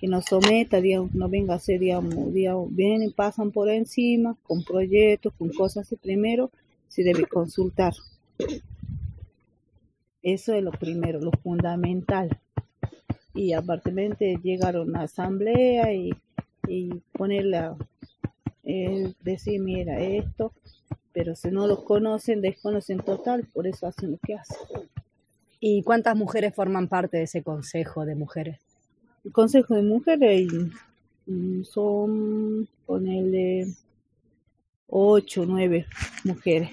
Que 0.00 0.08
no 0.08 0.22
someta, 0.22 0.78
no 1.12 1.28
venga 1.28 1.54
a 1.54 1.58
ser, 1.58 1.78
digamos, 1.78 2.32
digamos, 2.32 2.74
vienen, 2.74 3.12
pasan 3.12 3.50
por 3.50 3.68
encima 3.68 4.34
con 4.44 4.64
proyectos, 4.64 5.34
con 5.36 5.50
cosas 5.50 5.86
así. 5.86 5.96
Primero 5.96 6.50
se 6.88 7.02
debe 7.02 7.26
consultar. 7.26 7.92
Eso 10.22 10.54
es 10.54 10.62
lo 10.62 10.70
primero, 10.72 11.20
lo 11.20 11.32
fundamental. 11.32 12.40
Y 13.34 13.52
aparentemente 13.52 14.38
llegar 14.42 14.76
a 14.76 14.82
una 14.82 15.02
asamblea 15.02 15.92
y, 15.92 16.10
y 16.66 16.90
ponerla, 17.12 17.76
eh, 18.64 19.12
decir, 19.22 19.60
mira, 19.60 20.00
esto, 20.00 20.52
pero 21.12 21.34
si 21.34 21.50
no 21.50 21.66
lo 21.66 21.84
conocen, 21.84 22.40
desconocen 22.40 23.00
total, 23.00 23.46
por 23.52 23.66
eso 23.66 23.86
hacen 23.86 24.12
lo 24.12 24.18
que 24.18 24.34
hacen. 24.34 24.56
¿Y 25.58 25.82
cuántas 25.82 26.16
mujeres 26.16 26.54
forman 26.54 26.88
parte 26.88 27.18
de 27.18 27.24
ese 27.24 27.42
consejo 27.42 28.06
de 28.06 28.14
mujeres? 28.14 28.69
El 29.24 29.32
Consejo 29.32 29.74
de 29.74 29.82
Mujeres 29.82 30.48
mm, 31.26 31.62
son, 31.62 32.68
ponerle, 32.86 33.66
ocho, 34.88 35.44
nueve 35.46 35.86
mujeres. 36.24 36.70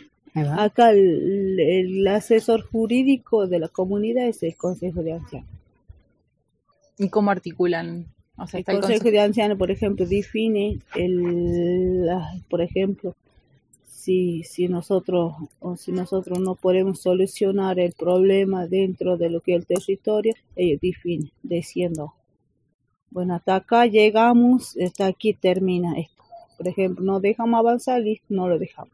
Acá 0.59 0.91
el, 0.91 1.59
el 1.59 2.07
asesor 2.07 2.61
jurídico 2.61 3.47
de 3.47 3.59
la 3.59 3.69
comunidad 3.69 4.27
es 4.27 4.43
el 4.43 4.55
Consejo 4.55 5.01
de 5.01 5.13
Ancianos. 5.13 5.49
¿Y 6.99 7.09
cómo 7.09 7.31
articulan? 7.31 8.05
O 8.37 8.45
sea, 8.47 8.59
El 8.59 8.61
está 8.61 8.71
el 8.73 8.79
Consejo 8.81 9.05
conse- 9.05 9.11
de 9.11 9.19
Ancianos, 9.19 9.57
por 9.57 9.71
ejemplo, 9.71 10.05
define, 10.05 10.79
el, 10.95 12.05
la- 12.05 12.39
por 12.49 12.61
ejemplo, 12.61 13.15
si, 13.87 14.43
si 14.43 14.67
nosotros 14.67 15.33
o 15.59 15.75
si 15.75 15.91
nosotros 15.91 16.39
no 16.39 16.55
podemos 16.55 16.99
solucionar 17.01 17.79
el 17.79 17.93
problema 17.93 18.67
dentro 18.67 19.17
de 19.17 19.29
lo 19.31 19.41
que 19.41 19.55
es 19.55 19.59
el 19.61 19.65
territorio, 19.65 20.33
ellos 20.55 20.79
definen, 20.81 21.31
diciendo, 21.43 22.13
bueno, 23.11 23.35
hasta 23.35 23.55
acá 23.55 23.85
llegamos, 23.85 24.75
hasta 24.77 25.07
aquí 25.07 25.33
termina 25.33 25.97
esto. 25.99 26.23
Por 26.57 26.67
ejemplo, 26.67 27.03
no 27.05 27.19
dejamos 27.19 27.59
avanzar, 27.59 28.01
no 28.29 28.47
lo 28.47 28.57
dejamos. 28.59 28.91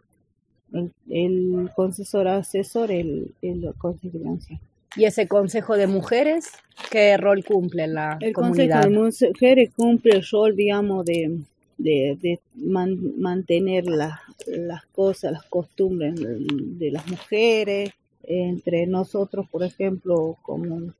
El, 0.73 0.91
el 1.09 1.69
concesor 1.75 2.27
asesor, 2.27 2.91
el, 2.91 3.33
el 3.41 3.73
Consejo 3.77 4.17
de 4.17 4.27
Ancianos. 4.29 4.63
¿Y 4.95 5.05
ese 5.05 5.27
consejo 5.27 5.75
de 5.75 5.87
mujeres 5.87 6.51
qué 6.91 7.17
rol 7.17 7.43
cumple 7.43 7.85
en 7.85 7.95
la 7.95 8.17
El 8.21 8.33
comunidad? 8.33 8.83
Consejo 8.83 9.19
de 9.19 9.29
Mujeres 9.31 9.69
cumple 9.75 10.11
el 10.17 10.25
rol, 10.31 10.55
digamos, 10.55 11.05
de, 11.05 11.39
de, 11.77 12.17
de 12.21 12.39
man- 12.55 13.19
mantener 13.19 13.85
la- 13.87 14.21
las 14.47 14.85
cosas, 14.87 15.31
las 15.31 15.43
costumbres 15.45 16.13
de 16.15 16.91
las 16.91 17.07
mujeres, 17.07 17.91
entre 18.23 18.85
nosotros, 18.87 19.47
por 19.49 19.63
ejemplo, 19.63 20.37
como, 20.43 20.93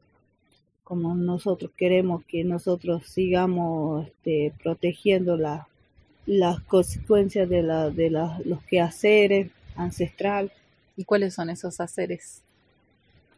como 0.94 1.16
nosotros 1.16 1.72
queremos 1.76 2.24
que 2.26 2.44
nosotros 2.44 3.04
sigamos 3.08 4.08
este, 4.08 4.54
protegiendo 4.62 5.38
la- 5.38 5.68
las 6.28 6.60
consecuencias 6.62 7.50
de, 7.50 7.64
la, 7.64 7.90
de 7.90 8.10
la- 8.12 8.40
los 8.46 8.62
quehaceres 8.64 9.50
ancestral 9.76 10.52
¿Y 10.96 11.04
cuáles 11.06 11.34
son 11.34 11.50
esos 11.50 11.80
haceres? 11.82 12.42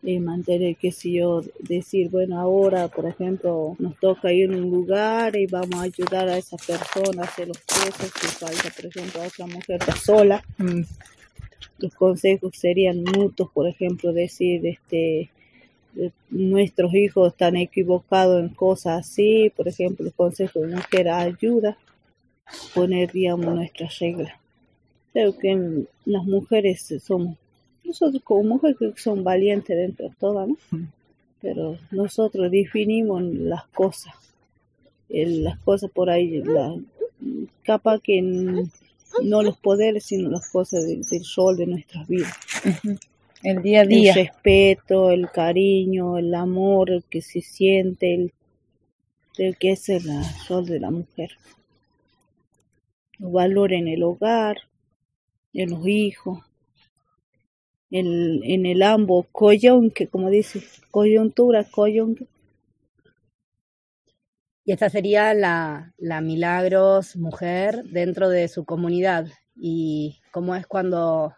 y 0.04 0.20
mantener, 0.20 0.76
qué 0.76 0.92
sé 0.92 1.14
yo, 1.14 1.42
decir, 1.58 2.10
bueno, 2.10 2.40
ahora, 2.40 2.90
por 2.90 3.06
ejemplo, 3.08 3.76
nos 3.80 3.98
toca 4.00 4.32
ir 4.34 4.52
a 4.52 4.58
un 4.58 4.70
lugar 4.70 5.36
y 5.36 5.48
vamos 5.48 5.76
a 5.80 5.84
ayudar 5.84 6.28
a 6.28 6.38
esa 6.38 6.58
persona 6.58 7.24
a 7.24 7.26
hacer 7.26 7.48
los 7.48 7.58
cosas, 7.60 8.12
si 8.22 8.28
falta, 8.28 8.70
por 8.76 8.86
ejemplo, 8.86 9.22
a 9.24 9.28
otra 9.28 9.48
mujer 9.48 9.78
está 9.80 9.96
sola, 9.96 10.44
Mm, 10.60 10.82
los 11.80 11.94
consejos 11.96 12.52
serían 12.56 13.04
mutuos, 13.04 13.50
por 13.52 13.68
ejemplo, 13.68 14.14
decir, 14.14 14.64
este, 14.68 15.30
nuestros 16.30 16.94
hijos 16.94 17.32
están 17.32 17.56
equivocados 17.56 18.42
en 18.42 18.50
cosas 18.50 19.00
así, 19.02 19.52
por 19.56 19.68
ejemplo, 19.68 20.06
el 20.06 20.14
consejo 20.14 20.62
de 20.62 20.76
mujer 20.76 21.10
ayuda 21.10 21.78
a 22.46 22.52
poner, 22.74 23.12
digamos, 23.12 23.56
nuestras 23.56 23.98
reglas. 24.00 24.34
Creo 25.14 25.38
que 25.38 25.86
las 26.06 26.26
mujeres 26.26 26.94
somos, 27.02 27.38
nosotros 27.84 28.22
como 28.24 28.44
mujeres 28.56 28.78
creo 28.78 28.94
que 28.94 29.02
son 29.02 29.24
valientes 29.24 29.76
dentro 29.76 30.10
de 30.10 30.16
todo, 30.20 30.48
¿no? 30.48 30.58
Mm. 30.72 30.88
Pero 31.42 31.78
nosotros 31.92 32.50
definimos 32.52 33.22
las 33.22 33.68
cosas, 33.68 34.14
las 35.10 35.58
cosas 35.60 35.92
por 35.92 36.10
ahí, 36.10 36.42
la, 36.42 36.76
capaz 37.64 38.00
que 38.02 38.22
no 38.22 39.44
los 39.44 39.58
poderes, 39.58 40.06
sino 40.06 40.30
las 40.30 40.50
cosas 40.50 40.86
del, 40.86 41.04
del 41.04 41.24
rol 41.36 41.58
de 41.58 41.68
nuestras 41.68 42.08
vidas. 42.08 42.34
El 43.46 43.62
día 43.62 43.82
a 43.82 43.84
el 43.84 43.90
día. 43.90 44.14
respeto, 44.16 45.12
el 45.12 45.30
cariño, 45.30 46.18
el 46.18 46.34
amor 46.34 46.90
el 46.90 47.04
que 47.04 47.22
se 47.22 47.42
siente, 47.42 48.16
el, 48.16 48.34
el 49.38 49.56
que 49.58 49.74
es 49.74 49.88
el 49.90 50.04
rol 50.50 50.66
de 50.66 50.80
la 50.80 50.90
mujer. 50.90 51.30
El 53.20 53.28
valor 53.28 53.72
en 53.72 53.88
el 53.88 54.02
hogar, 54.02 54.58
en 55.54 55.70
los 55.70 55.88
hijos, 55.88 56.40
en, 57.92 58.44
en 58.44 58.66
el 58.66 58.82
ambos, 58.82 59.28
coyunque, 59.32 60.08
como 60.08 60.32
dice, 60.32 60.64
coyuntura, 60.90 61.66
coyunque. 61.66 62.26
Y 64.66 64.72
esta 64.72 64.90
sería 64.90 65.36
la, 65.36 65.94
la 66.00 66.20
Milagros 66.20 67.16
mujer 67.16 67.84
dentro 67.84 68.30
de 68.30 68.48
su 68.48 68.66
comunidad. 68.66 69.28
Y 69.56 70.18
cómo 70.32 70.56
es 70.56 70.66
cuando, 70.66 71.36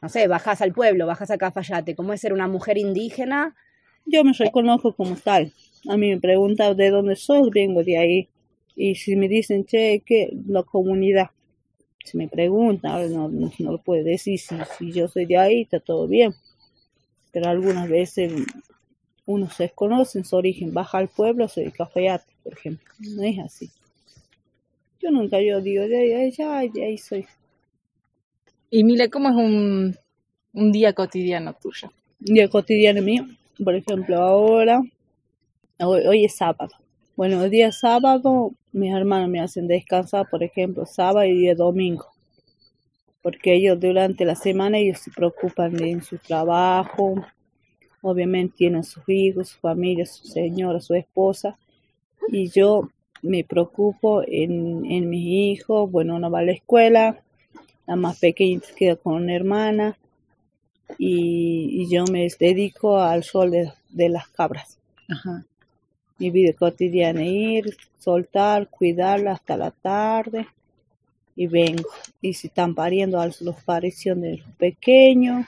no 0.00 0.08
sé, 0.08 0.28
bajas 0.28 0.62
al 0.62 0.72
pueblo, 0.72 1.06
bajas 1.06 1.30
a 1.30 1.38
Cafayate, 1.38 1.94
cómo 1.94 2.12
es 2.12 2.20
ser 2.20 2.32
una 2.32 2.46
mujer 2.46 2.78
indígena. 2.78 3.56
Yo 4.06 4.24
me 4.24 4.32
reconozco 4.32 4.94
como 4.94 5.16
tal. 5.16 5.52
A 5.88 5.96
mí 5.96 6.10
me 6.10 6.20
preguntan 6.20 6.76
de 6.76 6.90
dónde 6.90 7.16
soy, 7.16 7.50
vengo 7.50 7.82
de 7.82 7.98
ahí. 7.98 8.28
Y 8.76 8.94
si 8.94 9.16
me 9.16 9.28
dicen, 9.28 9.64
che, 9.64 10.02
¿qué? 10.06 10.30
La 10.46 10.62
comunidad. 10.62 11.30
Si 12.04 12.16
me 12.16 12.28
preguntan, 12.28 13.12
no, 13.12 13.28
no, 13.28 13.50
lo 13.58 13.78
puedo 13.78 14.04
decir. 14.04 14.38
Si, 14.38 14.56
si 14.78 14.92
yo 14.92 15.08
soy 15.08 15.26
de 15.26 15.36
ahí, 15.36 15.62
está 15.62 15.80
todo 15.80 16.06
bien. 16.06 16.32
Pero 17.32 17.48
algunas 17.48 17.88
veces 17.88 18.32
uno 19.26 19.50
se 19.50 19.64
desconoce 19.64 20.18
en 20.18 20.24
su 20.24 20.36
origen. 20.36 20.72
Baja 20.72 20.98
al 20.98 21.08
pueblo, 21.08 21.48
soy 21.48 21.64
de 21.64 21.72
Cafayate, 21.72 22.32
por 22.42 22.52
ejemplo. 22.52 22.94
No 23.00 23.22
es 23.24 23.38
así. 23.40 23.70
Yo 25.00 25.10
nunca 25.10 25.40
yo 25.40 25.60
digo, 25.60 25.86
de 25.86 26.16
ahí, 26.16 26.30
ya, 26.30 26.60
de 26.60 26.84
ahí 26.84 26.98
soy. 26.98 27.26
Y 28.70 28.84
Mila, 28.84 29.08
¿cómo 29.08 29.30
es 29.30 29.34
un, 29.34 29.96
un 30.52 30.72
día 30.72 30.92
cotidiano 30.92 31.54
tuyo? 31.54 31.90
día 32.18 32.48
cotidiano 32.48 33.00
mío. 33.00 33.26
Por 33.64 33.74
ejemplo, 33.74 34.20
ahora, 34.20 34.82
hoy, 35.80 36.06
hoy 36.06 36.24
es 36.26 36.36
sábado. 36.36 36.74
Bueno, 37.16 37.42
el 37.42 37.50
día 37.50 37.72
sábado, 37.72 38.52
mis 38.72 38.92
hermanos 38.92 39.30
me 39.30 39.40
hacen 39.40 39.66
descansar, 39.66 40.28
por 40.30 40.42
ejemplo, 40.42 40.84
sábado 40.84 41.24
y 41.24 41.32
día 41.32 41.54
domingo. 41.54 42.06
Porque 43.22 43.54
ellos 43.54 43.80
durante 43.80 44.26
la 44.26 44.34
semana 44.34 44.78
ellos 44.78 44.98
se 44.98 45.10
preocupan 45.10 45.74
de 45.74 45.90
en 45.90 46.02
su 46.02 46.18
trabajo, 46.18 47.14
obviamente 48.02 48.56
tienen 48.58 48.84
sus 48.84 49.02
hijos, 49.08 49.48
su 49.48 49.60
familia, 49.60 50.04
su 50.04 50.26
señora, 50.26 50.80
su 50.80 50.94
esposa. 50.94 51.58
Y 52.30 52.50
yo 52.50 52.90
me 53.22 53.44
preocupo 53.44 54.22
en, 54.26 54.84
en 54.84 55.08
mis 55.08 55.58
hijos, 55.58 55.90
bueno, 55.90 56.16
una 56.16 56.28
va 56.28 56.40
a 56.40 56.44
la 56.44 56.52
escuela, 56.52 57.22
la 57.88 57.96
más 57.96 58.20
pequeña 58.20 58.60
se 58.60 58.74
queda 58.76 58.94
con 58.96 59.14
una 59.14 59.34
hermana, 59.34 59.98
y, 60.98 61.82
y 61.82 61.90
yo 61.90 62.04
me 62.10 62.28
dedico 62.38 62.98
al 62.98 63.24
sol 63.24 63.50
de, 63.50 63.72
de 63.90 64.08
las 64.08 64.28
cabras. 64.28 64.78
Ajá. 65.08 65.44
Mi 66.18 66.30
vida 66.30 66.52
cotidiana, 66.52 67.24
ir, 67.24 67.76
soltar, 67.98 68.68
cuidarlas 68.68 69.36
hasta 69.40 69.56
la 69.56 69.70
tarde 69.70 70.46
y 71.36 71.46
vengo. 71.46 71.88
Y 72.20 72.34
si 72.34 72.48
están 72.48 72.74
pariendo, 72.74 73.20
alzo 73.20 73.44
los 73.44 73.62
parición 73.64 74.20
de 74.22 74.38
los 74.38 74.50
pequeños, 74.56 75.46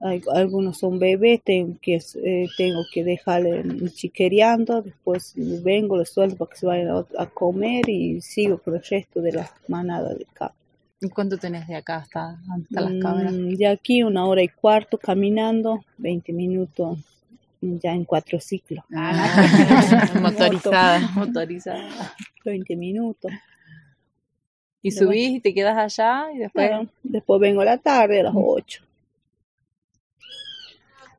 hay- 0.00 0.22
algunos 0.34 0.78
son 0.78 0.98
bebés, 0.98 1.42
tengo 1.42 1.76
que, 1.80 2.00
eh, 2.24 2.48
tengo 2.56 2.82
que 2.92 3.04
dejarle 3.04 3.62
chiquereando, 3.90 4.82
después 4.82 5.32
vengo, 5.36 5.96
les 5.96 6.10
suelto 6.10 6.36
para 6.36 6.50
que 6.50 6.56
se 6.58 6.66
vayan 6.66 6.88
a, 6.88 7.06
a 7.18 7.26
comer 7.26 7.88
y 7.88 8.20
sigo 8.20 8.58
con 8.58 8.74
el 8.74 8.82
resto 8.82 9.20
de 9.22 9.32
la 9.32 9.50
manada 9.68 10.14
de 10.14 10.26
cabras. 10.34 10.61
¿Y 11.04 11.08
¿Cuánto 11.08 11.36
tenés 11.36 11.66
de 11.66 11.74
acá 11.74 11.96
hasta, 11.96 12.38
hasta 12.48 12.80
las 12.80 13.02
cabras? 13.02 13.32
Mm, 13.32 13.54
de 13.54 13.66
aquí 13.66 14.04
una 14.04 14.24
hora 14.24 14.40
y 14.40 14.48
cuarto 14.48 14.98
caminando, 14.98 15.84
20 15.98 16.32
minutos 16.32 16.96
ya 17.60 17.92
en 17.92 18.04
cuatro 18.04 18.38
ciclos, 18.40 18.84
Ah, 18.94 20.10
motorizada. 20.20 21.00
Motorizada. 21.14 22.14
20 22.44 22.76
minutos. 22.76 23.32
Y 24.80 24.92
subís 24.92 25.36
y 25.36 25.40
te 25.40 25.52
quedas 25.52 25.76
allá 25.76 26.32
y 26.32 26.38
después... 26.38 26.68
Claro, 26.68 26.88
después 27.02 27.40
vengo 27.40 27.62
a 27.62 27.64
la 27.64 27.78
tarde 27.78 28.20
a 28.20 28.24
las 28.24 28.34
8. 28.36 28.84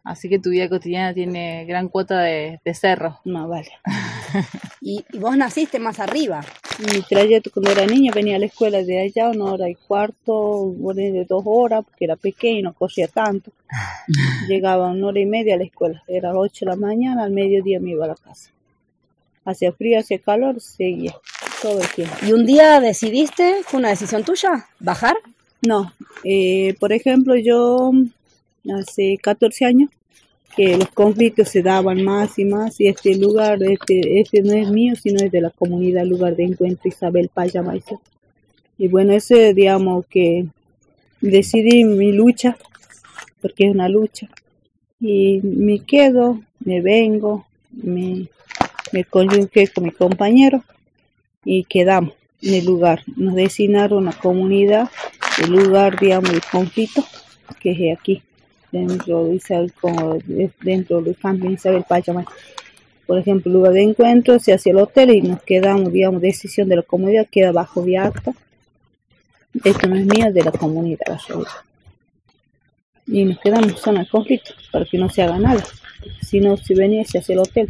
Así 0.06 0.30
que 0.30 0.39
tu 0.39 0.50
vida 0.50 0.69
cotidiana 0.69 1.13
tiene 1.13 1.65
gran 1.65 1.89
cuota 1.89 2.22
de, 2.22 2.62
de 2.63 2.74
cerro. 2.74 3.19
Más 3.26 3.48
vale. 3.50 3.72
Y, 4.82 5.06
y 5.13 5.17
vos 5.17 5.38
naciste 5.38 5.80
más 5.80 6.00
arriba. 6.00 6.43
Mi 6.80 7.02
trayecto 7.04 7.52
cuando 7.52 7.72
era 7.72 7.86
niña 7.86 8.12
venía 8.13 8.36
a 8.36 8.39
la 8.39 8.48
escuela 8.48 8.84
de 8.84 9.00
allá 9.00 9.30
una 9.30 9.46
hora 9.46 9.69
y 9.69 9.76
cuarto, 9.76 10.74
de 10.93 11.26
dos 11.28 11.43
horas, 11.46 11.86
porque 11.86 12.06
era 12.06 12.15
pequeño, 12.15 12.63
no 12.63 12.74
corría 12.74 13.08
tanto. 13.08 13.52
Llegaba 14.50 14.89
una 14.89 15.08
hora 15.08 15.19
y 15.19 15.26
media 15.26 15.56
a 15.56 15.58
la 15.58 15.63
escuela, 15.63 16.04
era 16.08 16.32
a 16.32 16.34
las 16.34 16.41
8 16.41 16.65
de 16.65 16.72
la 16.72 16.76
mañana, 16.76 17.24
al 17.24 17.32
mediodía 17.32 17.80
me 17.80 17.91
iba 17.91 18.06
a 18.06 18.10
la 18.10 18.15
casa. 18.15 18.52
Hacía 19.46 19.72
frío, 19.72 20.00
hacía 20.00 20.19
calor, 20.19 20.60
seguía 20.60 21.15
todo 21.62 21.82
el 21.82 21.88
tiempo. 21.89 22.15
Y 22.26 22.34
un 22.34 22.46
día 22.46 22.80
decidiste, 22.80 23.63
fue 23.63 23.80
una 23.80 23.89
decisión 23.89 24.24
tuya, 24.24 24.67
bajar. 24.80 25.15
No, 25.62 25.93
eh, 26.26 26.76
por 26.80 26.91
ejemplo, 26.91 27.36
yo 27.36 27.91
hace 28.80 29.17
14 29.22 29.65
años 29.65 29.89
que 30.55 30.77
los 30.77 30.89
conflictos 30.89 31.49
se 31.49 31.61
daban 31.61 32.03
más 32.03 32.37
y 32.37 32.45
más 32.45 32.79
y 32.79 32.87
este 32.87 33.15
lugar, 33.15 33.61
este, 33.63 34.19
este 34.19 34.41
no 34.41 34.53
es 34.53 34.69
mío, 34.69 34.95
sino 34.95 35.23
es 35.23 35.31
de 35.31 35.41
la 35.41 35.49
comunidad, 35.49 36.05
lugar 36.05 36.35
de 36.35 36.43
encuentro 36.43 36.87
Isabel 36.87 37.29
Paya 37.33 37.61
Maíz. 37.61 37.85
Y 38.77 38.87
bueno, 38.87 39.13
ese, 39.13 39.53
digamos 39.53 40.05
que 40.07 40.45
decidí 41.21 41.83
mi 41.83 42.11
lucha, 42.11 42.57
porque 43.41 43.65
es 43.65 43.71
una 43.71 43.89
lucha, 43.89 44.29
y 44.99 45.41
me 45.41 45.79
quedo, 45.79 46.41
me 46.59 46.81
vengo, 46.81 47.45
me, 47.71 48.27
me 48.91 49.03
conjugué 49.03 49.67
con 49.67 49.85
mi 49.85 49.91
compañero 49.91 50.63
y 51.43 51.63
quedamos 51.65 52.13
en 52.41 52.53
el 52.55 52.65
lugar. 52.65 53.01
Nos 53.15 53.35
designaron 53.35 54.03
una 54.03 54.13
comunidad, 54.13 54.89
el 55.41 55.51
lugar, 55.51 55.99
digamos, 55.99 56.31
de 56.31 56.41
conflicto, 56.51 57.03
que 57.59 57.71
es 57.71 57.97
aquí, 57.97 58.21
dentro 58.73 59.25
de 59.25 59.36
Isabel, 59.36 59.71
como 59.79 60.15
de- 60.15 60.51
dentro 60.62 61.01
del 61.01 61.15
campo 61.15 61.47
de 61.47 61.53
Isabel 61.53 61.86
Pachamay. 61.88 62.25
Por 63.05 63.19
ejemplo, 63.19 63.51
lugar 63.51 63.73
de 63.73 63.83
encuentro 63.83 64.39
se 64.39 64.51
hace 64.53 64.71
el 64.71 64.77
hotel 64.77 65.12
y 65.12 65.21
nos 65.21 65.41
quedamos, 65.43 65.93
digamos, 65.93 66.21
decisión 66.21 66.67
de 66.67 66.77
la 66.77 66.81
comunidad, 66.81 67.27
queda 67.29 67.51
bajo 67.51 67.81
de 67.83 67.97
acta. 67.97 68.33
Esto 69.63 69.88
no 69.88 69.95
es 69.95 70.05
mío, 70.05 70.33
de 70.33 70.43
la 70.43 70.51
comunidad. 70.51 71.19
Y 73.05 73.25
nos 73.25 73.39
quedamos 73.39 73.67
en 73.67 73.77
zona 73.77 73.99
de 74.01 74.09
conflicto, 74.09 74.53
para 74.71 74.86
que 74.86 74.97
no 74.97 75.09
se 75.09 75.21
haga 75.21 75.38
nada. 75.38 75.63
Si 76.21 76.39
no, 76.39 76.57
si 76.57 76.73
se 76.75 77.17
hace 77.19 77.33
el 77.33 77.39
hotel. 77.39 77.69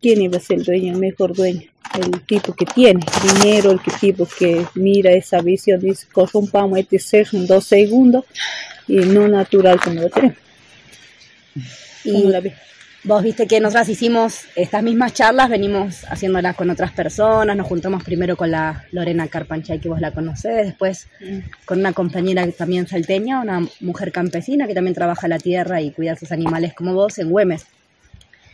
¿Quién 0.00 0.22
iba 0.22 0.38
a 0.38 0.40
ser 0.40 0.58
el 0.58 0.64
dueño, 0.64 0.92
el 0.94 0.98
mejor 0.98 1.34
dueño? 1.34 1.62
El 1.94 2.22
tipo 2.22 2.54
que 2.54 2.64
tiene 2.64 3.04
dinero, 3.34 3.70
el 3.72 3.80
tipo 4.00 4.26
que 4.26 4.64
mira 4.74 5.12
esa 5.12 5.42
visión, 5.42 5.78
dice, 5.78 6.06
corrompamos 6.10 6.78
este 6.78 6.98
ser 6.98 7.28
en 7.32 7.46
dos 7.46 7.64
segundos 7.66 8.24
y 8.88 8.96
no 8.96 9.28
natural 9.28 9.80
como 9.80 10.02
lo 10.02 10.10
tenemos. 10.10 10.38
Y 12.04 12.24
la 12.28 12.40
vos 13.04 13.22
viste 13.22 13.48
que 13.48 13.60
nosotras 13.60 13.88
hicimos 13.88 14.42
estas 14.54 14.82
mismas 14.82 15.12
charlas, 15.12 15.50
venimos 15.50 16.04
haciéndolas 16.04 16.54
con 16.54 16.70
otras 16.70 16.92
personas, 16.92 17.56
nos 17.56 17.66
juntamos 17.66 18.04
primero 18.04 18.36
con 18.36 18.50
la 18.52 18.84
Lorena 18.92 19.26
Carpanchay, 19.26 19.80
que 19.80 19.88
vos 19.88 20.00
la 20.00 20.12
conocés, 20.12 20.66
después 20.66 21.08
con 21.64 21.80
una 21.80 21.92
compañera 21.92 22.44
que 22.46 22.52
también 22.52 22.86
salteña, 22.86 23.40
una 23.40 23.66
mujer 23.80 24.12
campesina 24.12 24.68
que 24.68 24.74
también 24.74 24.94
trabaja 24.94 25.26
la 25.26 25.38
tierra 25.38 25.80
y 25.80 25.90
cuida 25.90 26.14
sus 26.14 26.30
animales 26.30 26.74
como 26.74 26.94
vos 26.94 27.18
en 27.18 27.30
Güemes. 27.30 27.66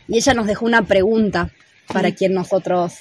Y 0.07 0.17
ella 0.17 0.33
nos 0.33 0.47
dejó 0.47 0.65
una 0.65 0.83
pregunta 0.83 1.51
para 1.93 2.11
quien 2.11 2.33
nosotros 2.33 2.95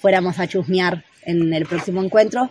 fuéramos 0.00 0.38
a 0.38 0.46
chusmear 0.46 1.04
en 1.22 1.52
el 1.52 1.66
próximo 1.66 2.02
encuentro, 2.02 2.48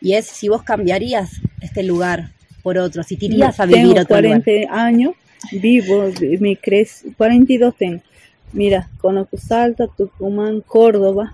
y 0.00 0.14
es 0.14 0.26
si 0.26 0.48
vos 0.48 0.62
cambiarías 0.62 1.30
este 1.60 1.82
lugar 1.82 2.30
por 2.66 2.78
otro, 2.78 3.04
si 3.04 3.16
te 3.16 3.26
irías 3.26 3.60
a 3.60 3.64
vivir 3.64 3.82
tengo 3.82 3.98
a 4.00 4.02
otro 4.02 4.20
lugar. 4.20 4.42
40 4.42 4.74
años, 4.74 5.14
vivo, 5.52 6.10
me 6.40 6.56
crees, 6.56 7.04
42 7.16 7.76
tengo. 7.76 8.02
Mira, 8.52 8.88
conozco 8.98 9.36
Salta, 9.36 9.86
Tucumán, 9.86 10.62
Córdoba. 10.62 11.32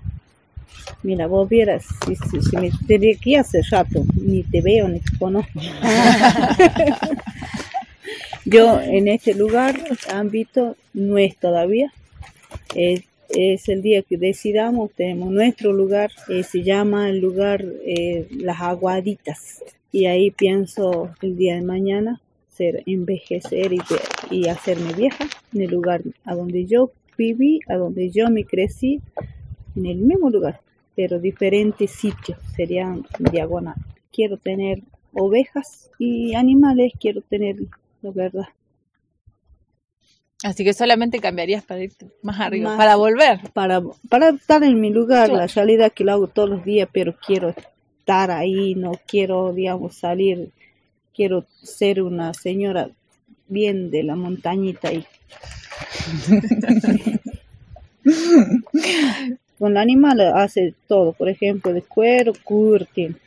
Mira, 1.01 1.25
vos 1.25 1.49
vieras, 1.49 1.85
si, 2.05 2.15
si, 2.15 2.39
si 2.39 2.57
me 2.57 2.69
tendría 2.87 3.15
que 3.15 3.35
hace 3.35 3.63
rato, 3.63 4.05
ni 4.13 4.43
te 4.43 4.61
veo 4.61 4.87
ni 4.87 4.99
te 4.99 5.17
conozco. 5.17 5.59
Yo 8.45 8.79
en 8.79 9.07
este 9.07 9.33
lugar, 9.33 9.79
ámbito, 10.13 10.75
no 10.93 11.17
es 11.17 11.35
todavía. 11.37 11.91
Es, 12.75 13.01
es 13.29 13.69
el 13.69 13.81
día 13.81 14.03
que 14.03 14.17
decidamos, 14.17 14.91
tenemos 14.91 15.31
nuestro 15.31 15.73
lugar, 15.73 16.11
eh, 16.29 16.43
se 16.43 16.61
llama 16.61 17.09
el 17.09 17.21
lugar 17.21 17.65
eh, 17.87 18.27
Las 18.29 18.61
Aguaditas. 18.61 19.63
Y 19.93 20.07
ahí 20.07 20.31
pienso 20.31 21.11
el 21.21 21.37
día 21.37 21.53
de 21.55 21.61
mañana 21.61 22.19
ser 22.49 22.81
envejecer 22.87 23.71
y, 24.31 24.47
hacerme 24.47 24.91
vieja 24.93 25.27
en 25.53 25.61
el 25.61 25.69
lugar 25.69 26.01
a 26.25 26.33
donde 26.35 26.65
yo 26.65 26.91
viví, 27.15 27.59
a 27.69 27.75
donde 27.75 28.09
yo 28.09 28.27
me 28.31 28.43
crecí, 28.43 29.01
en 29.75 29.85
el 29.85 29.97
mismo 29.97 30.31
lugar, 30.31 30.61
pero 30.95 31.19
diferentes 31.19 31.91
sitios, 31.91 32.39
serían 32.55 33.05
diagonal. 33.19 33.75
Quiero 34.11 34.37
tener 34.37 34.81
ovejas 35.13 35.91
y 35.99 36.33
animales, 36.33 36.93
quiero 36.99 37.21
tener, 37.21 37.57
la 38.01 38.09
verdad. 38.11 38.47
Así 40.43 40.63
que 40.63 40.73
solamente 40.73 41.19
cambiarías 41.19 41.63
para 41.63 41.83
irte 41.83 42.07
más 42.23 42.39
arriba, 42.39 42.69
Más- 42.69 42.77
para 42.77 42.95
volver. 42.95 43.39
para, 43.53 43.81
para 44.09 44.29
estar 44.29 44.63
en 44.63 44.81
mi 44.81 44.89
lugar, 44.89 45.29
Claro. 45.29 45.41
la 45.41 45.47
realidad 45.47 45.91
que 45.93 46.03
lo 46.03 46.11
hago 46.13 46.27
todos 46.27 46.49
los 46.49 46.65
días, 46.65 46.89
pero 46.91 47.15
quiero 47.25 47.53
estar 48.03 48.31
ahí, 48.31 48.75
no 48.75 48.91
quiero, 49.07 49.53
digamos, 49.53 49.95
salir, 49.95 50.49
quiero 51.15 51.45
ser 51.61 52.01
una 52.01 52.33
señora 52.33 52.89
bien 53.47 53.91
de 53.91 54.03
la 54.03 54.17
montañita 54.17 54.89
ahí. 54.89 55.05
Con 59.57 59.71
el 59.71 59.77
animal 59.77 60.19
hace 60.35 60.73
todo, 60.89 61.13
por 61.13 61.29
ejemplo, 61.29 61.71
de 61.71 61.81
cuero, 61.81 62.33
curten, 62.43 63.17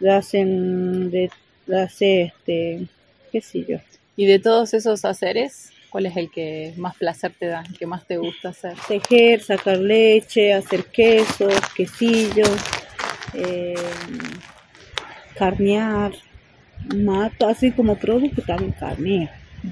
le 0.00 0.10
hacen 0.10 1.12
de, 1.12 1.30
le 1.68 1.80
hace 1.80 2.22
este, 2.22 2.88
qué 3.30 3.40
sé 3.40 3.64
yo, 3.68 3.78
Y 4.16 4.26
de 4.26 4.40
todos 4.40 4.74
esos 4.74 5.04
haceres, 5.04 5.70
¿cuál 5.90 6.06
es 6.06 6.16
el 6.16 6.28
que 6.28 6.74
más 6.76 6.96
placer 6.96 7.32
te 7.38 7.46
da, 7.46 7.62
el 7.68 7.78
que 7.78 7.86
más 7.86 8.04
te 8.04 8.16
gusta 8.16 8.48
hacer? 8.48 8.74
tejer, 8.88 9.42
sacar 9.42 9.78
leche, 9.78 10.52
hacer 10.52 10.86
quesos, 10.86 11.54
quesillos, 11.76 12.58
eh, 13.34 13.74
carnear, 15.36 16.12
mato, 16.94 17.48
así 17.48 17.70
como 17.72 17.96
producto 17.96 18.42
también 18.42 18.72
carneo. 18.72 19.28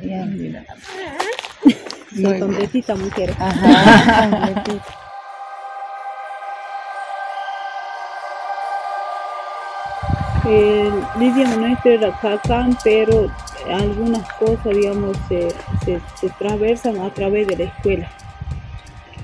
Muy 2.12 2.38
contentita 2.40 2.94
mujer. 2.94 3.34
El 10.46 10.92
idioma 11.20 11.56
nuestro 11.56 11.90
era 11.90 12.16
cacán, 12.20 12.78
pero 12.84 13.30
algunas 13.68 14.32
cosas, 14.34 14.76
digamos, 14.76 15.16
se, 15.28 15.48
se, 15.84 16.00
se 16.20 16.28
traversan 16.38 17.00
a 17.00 17.10
través 17.10 17.48
de 17.48 17.56
la 17.56 17.64
escuela. 17.64 18.08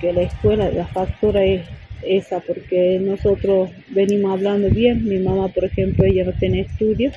Que 0.00 0.12
la 0.12 0.22
escuela, 0.22 0.68
la 0.70 0.86
factura 0.88 1.44
es 1.44 1.64
esa, 2.04 2.40
porque 2.40 2.98
nosotros 3.00 3.70
venimos 3.88 4.32
hablando 4.32 4.68
bien. 4.70 5.04
Mi 5.04 5.18
mamá, 5.18 5.48
por 5.48 5.64
ejemplo, 5.64 6.04
ella 6.04 6.24
no 6.24 6.32
tenía 6.38 6.62
estudios 6.62 7.14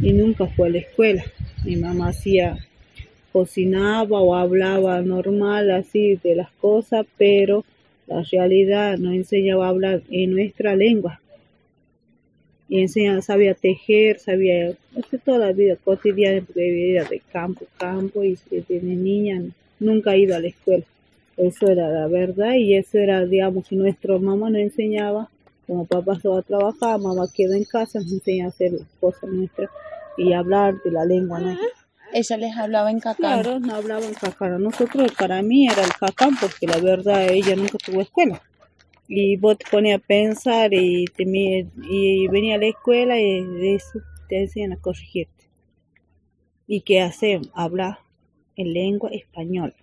y 0.00 0.12
nunca 0.12 0.46
fue 0.46 0.68
a 0.68 0.70
la 0.70 0.78
escuela. 0.78 1.24
Mi 1.64 1.76
mamá 1.76 2.08
hacía, 2.08 2.58
cocinaba 3.32 4.20
o 4.20 4.34
hablaba 4.34 5.00
normal 5.02 5.70
así 5.70 6.18
de 6.22 6.36
las 6.36 6.50
cosas, 6.52 7.06
pero 7.16 7.64
la 8.06 8.22
realidad 8.22 8.98
nos 8.98 9.14
enseñaba 9.14 9.66
a 9.66 9.70
hablar 9.70 10.02
en 10.10 10.32
nuestra 10.32 10.74
lengua 10.74 11.20
y 12.70 12.80
enseñaba, 12.80 13.20
sabía 13.20 13.54
tejer, 13.54 14.20
sabía 14.20 14.72
hacer 14.96 15.20
toda 15.24 15.38
la 15.38 15.52
vida 15.52 15.74
cotidiana, 15.74 16.40
porque 16.46 16.70
vivía 16.70 17.04
de 17.04 17.20
campo, 17.32 17.66
campo, 17.76 18.22
y 18.22 18.38
desde 18.48 18.80
niña 18.80 19.42
nunca 19.80 20.12
ha 20.12 20.16
ido 20.16 20.36
a 20.36 20.38
la 20.38 20.46
escuela. 20.46 20.84
Eso 21.40 21.68
era 21.68 21.88
la 21.88 22.06
verdad, 22.06 22.52
y 22.54 22.76
eso 22.76 22.98
era, 22.98 23.24
digamos, 23.24 23.66
que 23.66 23.74
nuestra 23.74 24.18
mamá 24.18 24.50
nos 24.50 24.60
enseñaba, 24.60 25.30
como 25.66 25.86
papá 25.86 26.20
se 26.20 26.28
va 26.28 26.40
a 26.40 26.42
trabajar, 26.42 27.00
mamá 27.00 27.26
queda 27.34 27.56
en 27.56 27.64
casa, 27.64 27.98
nos 28.00 28.12
enseña 28.12 28.44
a 28.44 28.48
hacer 28.48 28.72
las 28.72 28.86
cosas 29.00 29.30
nuestras 29.30 29.70
y 30.18 30.34
hablar 30.34 30.74
de 30.84 30.90
la 30.90 31.06
lengua 31.06 31.40
nuestra. 31.40 31.66
Ella 32.12 32.36
les 32.36 32.56
hablaba 32.58 32.90
en 32.90 33.00
cacán. 33.00 33.42
Claro, 33.42 33.58
no 33.58 33.74
hablaban 33.74 34.12
cacán. 34.12 34.62
Nosotros, 34.62 35.12
para 35.18 35.40
mí 35.40 35.66
era 35.66 35.82
el 35.82 35.94
cacán 35.94 36.36
porque 36.38 36.66
la 36.66 36.78
verdad 36.78 37.30
ella 37.30 37.56
nunca 37.56 37.78
tuvo 37.78 38.02
escuela. 38.02 38.42
Y 39.08 39.36
vos 39.38 39.56
te 39.56 39.64
ponías 39.70 39.98
a 39.98 40.04
pensar 40.04 40.74
y, 40.74 41.06
te, 41.06 41.24
y 41.24 42.28
venía 42.28 42.56
a 42.56 42.58
la 42.58 42.66
escuela 42.66 43.18
y 43.18 43.44
de 43.44 43.76
eso 43.76 44.00
te 44.28 44.40
decían 44.40 44.72
a 44.72 44.76
corregirte. 44.76 45.48
¿Y 46.66 46.82
qué 46.82 47.00
hacen? 47.00 47.42
Hablar 47.54 47.98
en 48.56 48.74
lengua 48.74 49.10
española. 49.10 49.74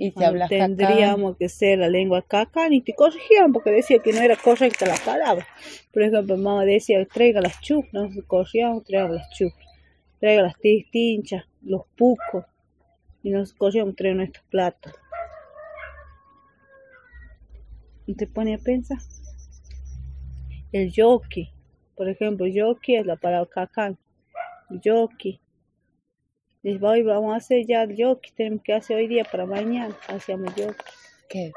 Y 0.00 0.12
hablas 0.22 0.48
cacán, 0.48 0.76
tendríamos 0.76 1.36
que 1.36 1.48
ser 1.48 1.80
la 1.80 1.88
lengua 1.88 2.22
cacán 2.22 2.72
y 2.72 2.80
te 2.80 2.94
corregían 2.94 3.52
porque 3.52 3.72
decía 3.72 3.98
que 3.98 4.12
no 4.12 4.20
era 4.20 4.36
correcta 4.36 4.86
la 4.86 4.96
palabra. 5.04 5.44
Por 5.92 6.02
ejemplo, 6.02 6.36
mamá 6.36 6.64
decía, 6.64 7.04
traiga 7.04 7.40
las 7.40 7.60
chupas, 7.60 7.92
nos 7.92 8.24
corríamos, 8.24 8.84
traiga 8.84 9.08
las 9.08 9.28
chupas, 9.30 9.66
traiga 10.20 10.42
las 10.42 10.56
tistinchas, 10.56 11.44
los 11.62 11.82
pucos, 11.96 12.44
y 13.24 13.30
nos 13.30 13.52
corríamos, 13.52 13.96
traiga 13.96 14.18
nuestros 14.18 14.46
platos. 14.46 14.94
¿Y 18.06 18.14
te 18.14 18.28
pone 18.28 18.54
a 18.54 18.58
pensar? 18.58 18.98
El 20.70 20.92
yoki, 20.92 21.50
por 21.96 22.08
ejemplo, 22.08 22.46
yoki 22.46 22.94
es 22.94 23.04
la 23.04 23.16
palabra 23.16 23.50
cacán, 23.52 23.98
yoki. 24.70 25.40
Dice, 26.62 26.84
hoy 26.84 27.02
vamos 27.02 27.32
a 27.32 27.36
hacer 27.36 27.64
ya 27.66 27.82
el 27.84 27.96
yoki, 27.96 28.30
tenemos 28.32 28.62
que 28.62 28.72
hacer 28.74 28.96
hoy 28.96 29.06
día 29.06 29.24
para 29.24 29.46
mañana, 29.46 29.96
hacíamos 30.08 30.54
yoki. 30.56 30.74
¿qué? 31.28 31.52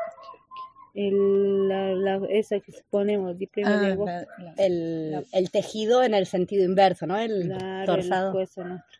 El, 0.93 1.67
la, 1.69 1.93
la- 1.93 2.27
esa 2.29 2.59
que 2.59 2.73
ponemos 2.89 3.37
de 3.39 3.39
de 3.63 3.63
Ah, 3.63 3.91
agosto. 3.93 4.27
la- 4.39 4.53
El, 4.57 5.25
el 5.31 5.49
tejido 5.51 6.03
en 6.03 6.13
el 6.13 6.25
sentido 6.25 6.65
inverso, 6.65 7.07
¿no? 7.07 7.17
El 7.17 7.47
Claro, 7.47 7.79
el 7.79 7.85
torzado. 7.85 8.33
nuestro. 8.65 8.91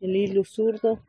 El 0.00 0.14
hilo 0.16 0.44
zurdo. 0.44 1.00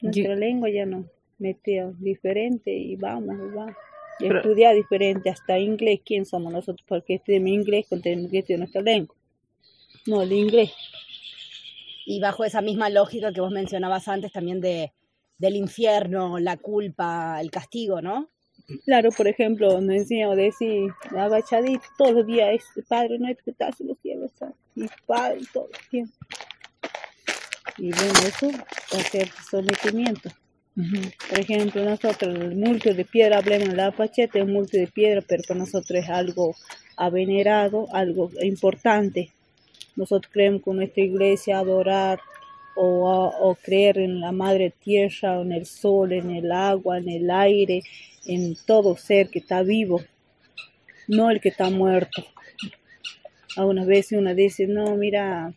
Nuestra 0.00 0.36
lengua 0.36 0.68
ya 0.70 0.86
nos 0.86 1.06
metía 1.38 1.90
diferente 1.98 2.70
y 2.72 2.94
vamos, 2.96 3.34
y 3.34 3.54
vamos. 3.54 3.74
Pero- 4.18 4.36
estudiar 4.38 4.74
diferente, 4.76 5.28
hasta 5.28 5.58
inglés. 5.58 6.00
¿Quién 6.04 6.24
somos 6.24 6.52
nosotros? 6.52 6.84
Porque 6.88 7.14
estudiamos 7.16 7.50
inglés 7.50 7.86
tenemos 8.00 8.30
que 8.30 8.38
estudiar 8.38 8.60
nuestra 8.60 8.80
lengua. 8.82 9.14
No, 10.06 10.22
el 10.22 10.32
inglés. 10.32 10.72
Y 12.08 12.20
bajo 12.20 12.44
esa 12.44 12.62
misma 12.62 12.88
lógica 12.88 13.32
que 13.32 13.40
vos 13.40 13.50
mencionabas 13.50 14.06
antes 14.06 14.30
también 14.30 14.60
de, 14.60 14.92
del 15.38 15.56
infierno, 15.56 16.38
la 16.38 16.56
culpa, 16.56 17.40
el 17.40 17.50
castigo, 17.50 18.00
¿no? 18.00 18.30
Claro, 18.84 19.10
por 19.10 19.26
ejemplo, 19.26 19.80
nos 19.80 19.96
enseñamos 19.96 20.34
a 20.34 20.40
decir 20.40 20.90
agachadito 21.16 21.84
todos 21.98 22.12
los 22.12 22.26
días, 22.26 22.48
es 22.54 22.84
Padre 22.86 23.18
nuestro 23.18 23.44
que 23.44 23.50
estás 23.50 23.80
en 23.80 23.88
los 23.88 23.98
cielos, 23.98 24.30
santo", 24.38 24.56
y 24.76 24.86
Padre 25.04 25.40
todo 25.52 25.68
el 25.72 25.88
tiempo. 25.88 26.14
Y 27.78 27.90
bueno, 27.90 28.12
eso 28.26 28.50
va 28.52 29.00
a 29.00 29.04
ser 29.04 29.28
sometimiento. 29.50 30.30
Por 31.28 31.40
ejemplo, 31.40 31.84
nosotros 31.84 32.34
el 32.34 32.56
multo 32.56 32.94
de 32.94 33.04
piedra, 33.04 33.38
hablemos 33.38 33.68
de 33.70 33.76
la 33.76 33.90
pacheta, 33.90 34.38
es 34.38 34.46
multo 34.46 34.76
de 34.76 34.86
piedra, 34.86 35.22
pero 35.26 35.42
para 35.46 35.58
nosotros 35.60 35.98
es 35.98 36.08
algo 36.08 36.54
avenerado, 36.96 37.88
algo 37.92 38.30
importante. 38.42 39.32
Nosotros 39.96 40.30
creemos 40.32 40.62
que 40.62 40.70
nuestra 40.72 41.02
iglesia 41.02 41.58
adorar 41.58 42.20
o, 42.76 43.56
creer 43.62 43.98
en 43.98 44.20
la 44.20 44.32
madre 44.32 44.70
tierra, 44.70 45.40
en 45.40 45.52
el 45.52 45.64
sol, 45.64 46.12
en 46.12 46.30
el 46.30 46.52
agua, 46.52 46.98
en 46.98 47.08
el 47.08 47.30
aire, 47.30 47.82
en 48.26 48.54
todo 48.66 48.96
ser 48.96 49.30
que 49.30 49.38
está 49.38 49.62
vivo, 49.62 50.02
no 51.08 51.30
el 51.30 51.40
que 51.40 51.48
está 51.48 51.70
muerto. 51.70 52.22
Algunas 53.56 53.86
veces 53.86 54.18
uno 54.18 54.34
dice, 54.34 54.66
no, 54.66 54.94
mira, 54.96 55.54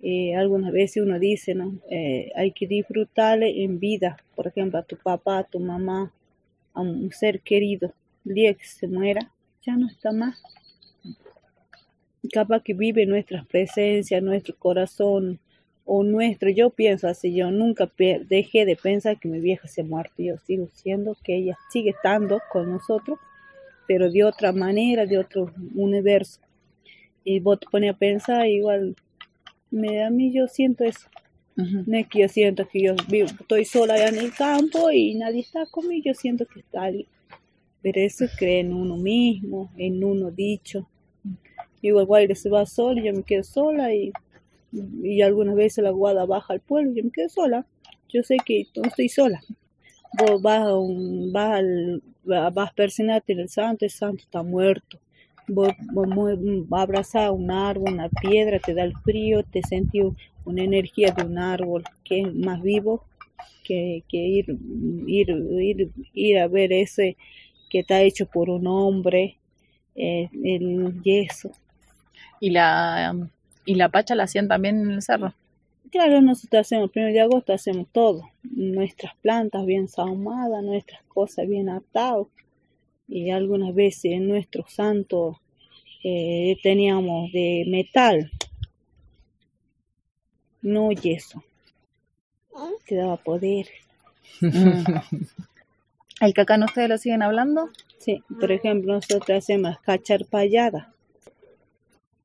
eh, 0.00 0.36
algunas 0.36 0.70
veces 0.70 1.02
uno 1.02 1.18
dice, 1.18 1.56
¿no? 1.56 1.80
Eh, 1.90 2.30
hay 2.36 2.52
que 2.52 2.68
disfrutarle 2.68 3.64
en 3.64 3.80
vida, 3.80 4.16
por 4.36 4.46
ejemplo, 4.46 4.78
a 4.78 4.84
tu 4.84 4.96
papá, 4.96 5.38
a 5.38 5.44
tu 5.44 5.58
mamá, 5.58 6.12
a 6.72 6.80
un 6.80 7.10
ser 7.10 7.40
querido. 7.40 7.92
El 8.24 8.34
día 8.34 8.54
que 8.54 8.64
se 8.64 8.86
muera, 8.86 9.32
ya 9.62 9.76
no 9.76 9.88
está 9.88 10.12
más. 10.12 10.40
Capaz 12.32 12.62
que 12.62 12.74
vive 12.74 13.02
en 13.02 13.10
nuestras 13.10 13.46
presencias, 13.46 14.22
nuestro 14.22 14.56
corazón 14.56 15.40
o 15.84 16.02
nuestro. 16.02 16.48
Yo 16.50 16.70
pienso 16.70 17.08
así, 17.08 17.34
yo 17.34 17.50
nunca 17.50 17.90
dejé 17.96 18.64
de 18.64 18.76
pensar 18.76 19.18
que 19.18 19.28
mi 19.28 19.40
vieja 19.40 19.68
se 19.68 19.82
ha 19.82 19.84
muerto. 19.84 20.14
Yo 20.18 20.38
sigo 20.38 20.68
siendo 20.72 21.16
que 21.22 21.36
ella 21.36 21.58
sigue 21.70 21.90
estando 21.90 22.40
con 22.50 22.70
nosotros, 22.70 23.18
pero 23.86 24.10
de 24.10 24.24
otra 24.24 24.52
manera, 24.52 25.06
de 25.06 25.18
otro 25.18 25.52
universo. 25.74 26.40
Y 27.24 27.40
vos 27.40 27.60
te 27.60 27.66
pones 27.70 27.94
a 27.94 27.98
pensar, 27.98 28.46
igual, 28.46 28.96
me, 29.70 30.04
a 30.04 30.10
mí 30.10 30.32
yo 30.32 30.46
siento 30.48 30.84
eso. 30.84 31.08
No 31.56 31.96
es 31.96 32.08
que 32.08 32.20
yo 32.20 32.28
siento 32.28 32.66
que 32.66 32.82
yo 32.82 32.96
vivo, 33.08 33.28
estoy 33.28 33.64
sola 33.64 33.94
allá 33.94 34.08
en 34.08 34.18
el 34.18 34.34
campo 34.34 34.90
y 34.90 35.14
nadie 35.14 35.40
está 35.40 35.66
conmigo, 35.66 36.02
yo 36.06 36.14
siento 36.14 36.46
que 36.46 36.60
está 36.60 36.82
alguien. 36.82 37.06
Pero 37.80 38.00
eso 38.00 38.24
cree 38.36 38.60
en 38.60 38.72
uno 38.72 38.96
mismo, 38.96 39.70
en 39.76 40.02
uno 40.02 40.30
dicho. 40.30 40.88
Igual 41.88 42.06
Guaire 42.06 42.34
se 42.36 42.50
va 42.50 42.66
solo, 42.66 43.02
yo 43.02 43.12
me 43.14 43.22
quedo 43.24 43.44
sola 43.44 43.94
y, 43.94 44.12
y 45.02 45.22
algunas 45.22 45.54
veces 45.56 45.84
la 45.84 45.90
guada 45.90 46.26
baja 46.26 46.52
al 46.54 46.60
pueblo, 46.60 46.92
yo 46.94 47.04
me 47.04 47.10
quedo 47.10 47.28
sola. 47.28 47.66
Yo 48.08 48.22
sé 48.22 48.36
que 48.46 48.64
no 48.76 48.84
estoy 48.84 49.08
sola. 49.08 49.40
Vos 50.18 50.42
vas 50.42 50.62
a, 50.62 50.76
un, 50.78 51.32
vas, 51.32 51.58
al, 51.60 52.02
vas 52.24 52.70
a 52.70 52.74
persinarte 52.74 53.32
en 53.32 53.40
el 53.40 53.48
santo, 53.48 53.84
el 53.84 53.90
santo 53.90 54.22
está 54.24 54.42
muerto. 54.42 54.98
Vos, 55.48 55.72
vos 55.92 56.06
mue- 56.08 56.64
vas 56.68 56.80
a 56.80 56.82
abrazar 56.84 57.30
un 57.32 57.50
árbol, 57.50 57.92
una 57.94 58.08
piedra, 58.08 58.58
te 58.60 58.74
da 58.74 58.84
el 58.84 58.94
frío, 59.04 59.42
te 59.44 59.62
sentís 59.62 60.04
una 60.44 60.62
energía 60.64 61.12
de 61.12 61.24
un 61.24 61.38
árbol 61.38 61.84
que 62.04 62.20
es 62.22 62.34
más 62.34 62.62
vivo 62.62 63.04
que, 63.64 64.04
que 64.08 64.18
ir, 64.18 64.46
ir, 65.06 65.30
ir, 65.60 65.90
ir 66.14 66.38
a 66.38 66.48
ver 66.48 66.72
ese 66.72 67.16
que 67.70 67.80
está 67.80 68.02
hecho 68.02 68.26
por 68.26 68.50
un 68.50 68.66
hombre, 68.66 69.38
eh, 69.96 70.28
el 70.44 71.02
yeso. 71.02 71.52
Y 72.44 72.50
la, 72.50 73.16
y 73.64 73.74
la 73.74 73.88
pacha 73.88 74.14
la 74.14 74.24
hacían 74.24 74.48
también 74.48 74.78
en 74.78 74.90
el 74.90 75.00
cerro. 75.00 75.32
Claro, 75.90 76.20
nosotros 76.20 76.60
hacemos 76.60 76.84
el 76.84 76.90
primero 76.90 77.14
de 77.14 77.20
agosto, 77.22 77.54
hacemos 77.54 77.86
todo. 77.90 78.28
Nuestras 78.42 79.14
plantas 79.22 79.64
bien 79.64 79.88
sahumadas, 79.88 80.62
nuestras 80.62 81.02
cosas 81.04 81.48
bien 81.48 81.70
atadas. 81.70 82.26
Y 83.08 83.30
algunas 83.30 83.74
veces 83.74 84.12
en 84.12 84.28
nuestro 84.28 84.66
santo 84.68 85.40
eh, 86.02 86.58
teníamos 86.62 87.32
de 87.32 87.64
metal, 87.66 88.30
no 90.60 90.92
yeso, 90.92 91.42
que 92.84 92.94
daba 92.94 93.16
poder. 93.16 93.68
¿El 96.20 96.34
cacán 96.34 96.62
ustedes 96.62 96.90
lo 96.90 96.98
siguen 96.98 97.22
hablando? 97.22 97.70
Sí, 97.96 98.22
por 98.38 98.52
ejemplo, 98.52 98.92
nosotros 98.92 99.38
hacemos 99.38 99.78
cacharpayada. 99.80 100.93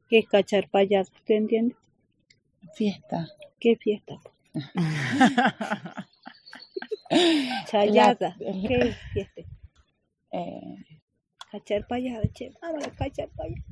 ¿Qué 0.10 0.18
es 0.20 0.28
cacharpayada? 0.28 1.04
¿Usted 1.04 1.36
entiende? 1.36 1.76
Fiesta. 2.74 3.28
¿Qué 3.60 3.76
fiesta? 3.76 4.20
Chayada. 7.68 8.36
La- 8.40 8.68
¿Qué 8.68 8.76
es 8.90 8.98
fiesta? 9.14 9.42
Eh, 10.32 10.86
Cacharpayada, 11.52 12.22
che, 12.32 12.52
vamos 12.62 12.84
a 12.84 12.88
la 12.90 12.96
cacharpayada. 12.96 13.64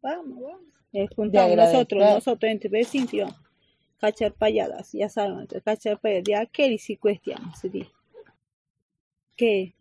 Vamos, 0.00 0.40
vamos. 0.40 0.60
De 0.92 1.08
juntamos 1.08 1.56
nosotros, 1.56 2.00
nosotros 2.14 2.52
entre 2.52 2.70
vecinos, 2.70 3.12
y 3.12 3.20
vamos. 3.20 3.36
cacharpayadas, 3.98 4.92
ya 4.92 5.08
saben, 5.08 5.40
entre 5.40 5.60
cacharpayadas, 5.60 6.22
de 6.24 6.36
aquel 6.36 6.72
y 6.72 6.78
si 6.78 6.96
cuestionamos. 6.96 7.60
¿Qué? 9.36 9.74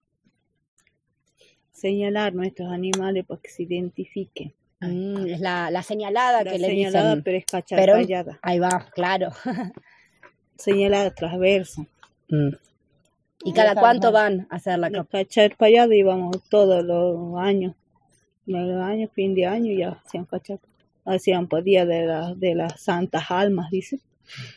Señalar 1.72 2.34
nuestros 2.34 2.72
animales 2.72 3.26
para 3.26 3.40
que 3.42 3.50
se 3.52 3.64
identifiquen. 3.64 4.54
Mm, 4.82 5.28
es 5.28 5.40
la, 5.40 5.72
la 5.72 5.82
señalada 5.84 6.44
La 6.44 6.52
que 6.52 6.60
le 6.60 6.68
señalada, 6.68 7.10
dicen. 7.12 7.24
pero 7.24 7.38
es 7.38 7.46
cacharpayada. 7.46 8.40
Ahí 8.42 8.60
va, 8.60 8.86
claro. 8.94 9.30
Señalada 10.58 11.12
transversa. 11.12 11.86
Mm. 12.30 12.50
¿Y 13.44 13.54
cada 13.54 13.72
Esa 13.74 13.80
cuánto 13.82 14.12
van 14.12 14.48
a 14.50 14.56
hacer 14.56 14.80
la 14.80 14.90
capa? 14.90 15.20
cacharpayada 15.20 15.94
íbamos 15.96 16.38
todos 16.50 16.84
los 16.84 17.38
años. 17.40 17.74
Los 18.46 18.82
años, 18.82 19.10
fin 19.14 19.34
de 19.36 19.46
año, 19.46 19.72
ya 19.78 20.00
hacían 20.06 20.26
cachar. 20.26 20.60
Hacían 21.06 21.48
por 21.48 21.64
día 21.64 21.86
de, 21.86 22.06
la- 22.06 22.34
de 22.36 22.56
las 22.56 22.80
santas 22.82 23.26
almas, 23.30 23.70
dice. 23.72 24.00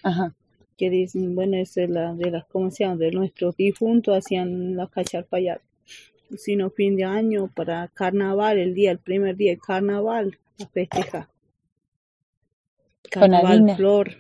ajá. 0.03 0.35
Que 0.77 0.91
dicen, 0.91 1.35
bueno, 1.35 1.57
es 1.57 1.75
de, 1.75 1.89
la, 1.89 2.15
de 2.15 2.31
las, 2.31 2.45
¿cómo 2.47 2.71
se 2.71 2.85
llama? 2.85 2.97
De 2.97 3.11
nuestros 3.11 3.57
difuntos 3.57 4.17
hacían 4.17 4.77
la 4.77 4.87
cacharpayada. 4.87 5.61
Sino 6.37 6.71
fin 6.71 6.97
de 6.97 7.05
año 7.05 7.49
para 7.55 7.89
carnaval, 7.89 8.59
el 8.59 8.75
día, 8.75 8.91
el 8.91 8.99
primer 8.99 9.37
día 9.37 9.53
de 9.53 9.59
carnaval, 9.59 10.39
a 10.63 10.67
festejar. 10.67 11.29
Con 13.13 13.23
Carnaval, 13.23 13.53
harina. 13.53 13.77
flor. 13.77 14.11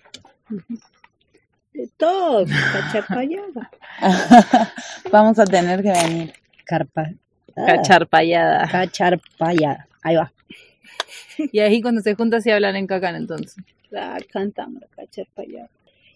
De 1.75 1.89
todo, 1.97 2.47
cacharpayada. 2.73 3.71
Vamos 5.13 5.39
a 5.39 5.45
tener 5.45 5.83
que 5.83 5.93
venir. 5.93 6.33
Carpa. 6.65 7.11
Ah, 7.57 7.67
Cacharpayada. 7.67 8.69
Cacharpayada. 8.69 9.89
Ahí 10.03 10.17
va. 10.17 10.33
Y 11.53 11.61
ahí 11.61 11.81
cuando 11.81 12.01
se 12.01 12.15
juntan 12.15 12.43
se 12.43 12.53
hablan 12.53 12.75
en 12.77 12.87
cacán 12.89 13.15
entonces. 13.15 13.55
Claro, 13.89 14.25
cantamos 14.33 14.81
la 14.81 14.89
cacharpa 14.89 15.45
ya. 15.45 15.69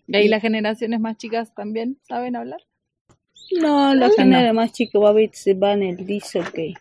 ¿Y 0.08 0.16
ahí 0.16 0.28
las 0.28 0.42
generaciones 0.42 0.98
más 1.00 1.16
chicas 1.16 1.54
también 1.54 1.98
saben 2.08 2.34
hablar? 2.36 2.60
No, 3.60 3.94
la 3.94 4.10
generación 4.10 4.56
no. 4.56 4.62
más 4.62 4.72
chica 4.72 4.98
va 4.98 5.10
a 5.10 5.12
ver 5.12 5.30
se 5.32 5.52
el 5.52 5.62
Al 5.62 5.96
disjockey. 6.06 6.74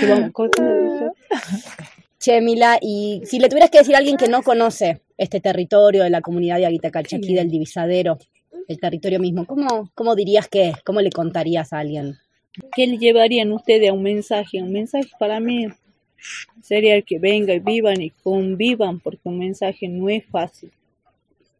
se 0.00 0.06
van 0.08 0.32
cortando 0.32 1.14
Che, 2.18 2.40
Mila, 2.40 2.78
y 2.80 3.22
si 3.24 3.38
le 3.38 3.48
tuvieras 3.48 3.70
que 3.70 3.78
decir 3.78 3.94
a 3.94 3.98
alguien 3.98 4.16
que 4.16 4.26
no 4.26 4.42
conoce 4.42 5.02
este 5.16 5.40
territorio 5.40 6.02
de 6.02 6.10
la 6.10 6.20
comunidad 6.20 6.56
de 6.56 6.66
Aguitacalchaquí, 6.66 7.34
del 7.34 7.50
divisadero, 7.50 8.18
el 8.66 8.80
territorio 8.80 9.20
mismo, 9.20 9.46
¿cómo, 9.46 9.90
cómo 9.94 10.16
dirías 10.16 10.48
que 10.48 10.70
es? 10.70 10.82
¿Cómo 10.82 11.00
le 11.00 11.10
contarías 11.10 11.72
a 11.72 11.78
alguien? 11.78 12.16
¿Qué 12.74 12.86
le 12.86 12.98
llevarían 12.98 13.52
ustedes 13.52 13.90
a 13.90 13.92
un 13.92 14.02
mensaje? 14.02 14.62
Un 14.62 14.72
mensaje 14.72 15.08
para 15.18 15.38
mí 15.40 15.68
sería 16.62 16.96
el 16.96 17.04
que 17.04 17.18
venga 17.18 17.54
y 17.54 17.60
vivan 17.60 18.00
y 18.00 18.10
convivan, 18.10 18.98
porque 18.98 19.20
un 19.24 19.38
mensaje 19.38 19.88
no 19.88 20.08
es 20.08 20.24
fácil. 20.26 20.72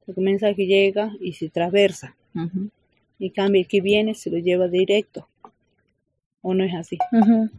Porque 0.07 0.21
un 0.21 0.25
mensaje 0.27 0.67
llega 0.67 1.13
y 1.21 1.33
se 1.33 1.51
transversa. 1.51 2.15
Ujú. 2.35 2.71
Y 3.19 3.31
cambia 3.31 3.61
el 3.61 3.67
que 3.67 3.81
viene 3.81 4.15
se 4.15 4.31
lo 4.31 4.39
lleva 4.39 4.69
directo. 4.69 5.29
¿O 6.43 6.55
no 6.55 6.63
es 6.63 6.75
así? 6.75 6.97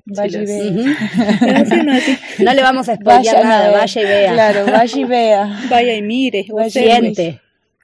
Vaya 0.06 0.42
y 0.42 0.46
vea. 0.46 0.64
Ujú. 0.72 0.80
¿Es 1.46 1.56
así 1.56 1.80
o 1.80 1.84
no 1.84 1.94
es 1.94 2.04
así? 2.04 2.44
No 2.44 2.54
le 2.54 2.62
vamos 2.62 2.88
a 2.88 2.98
a 3.42 3.44
nada, 3.44 3.68
ver. 3.70 3.78
vaya 3.80 4.02
y 4.02 4.06
vea. 4.06 4.34
Claro, 4.34 4.66
vaya 4.72 4.98
y 5.00 5.04
vea. 5.04 5.60
Vaya 5.70 5.96
y 5.96 6.02
mire, 6.02 6.46
Vaya 6.50 6.70
Siente. 6.70 7.42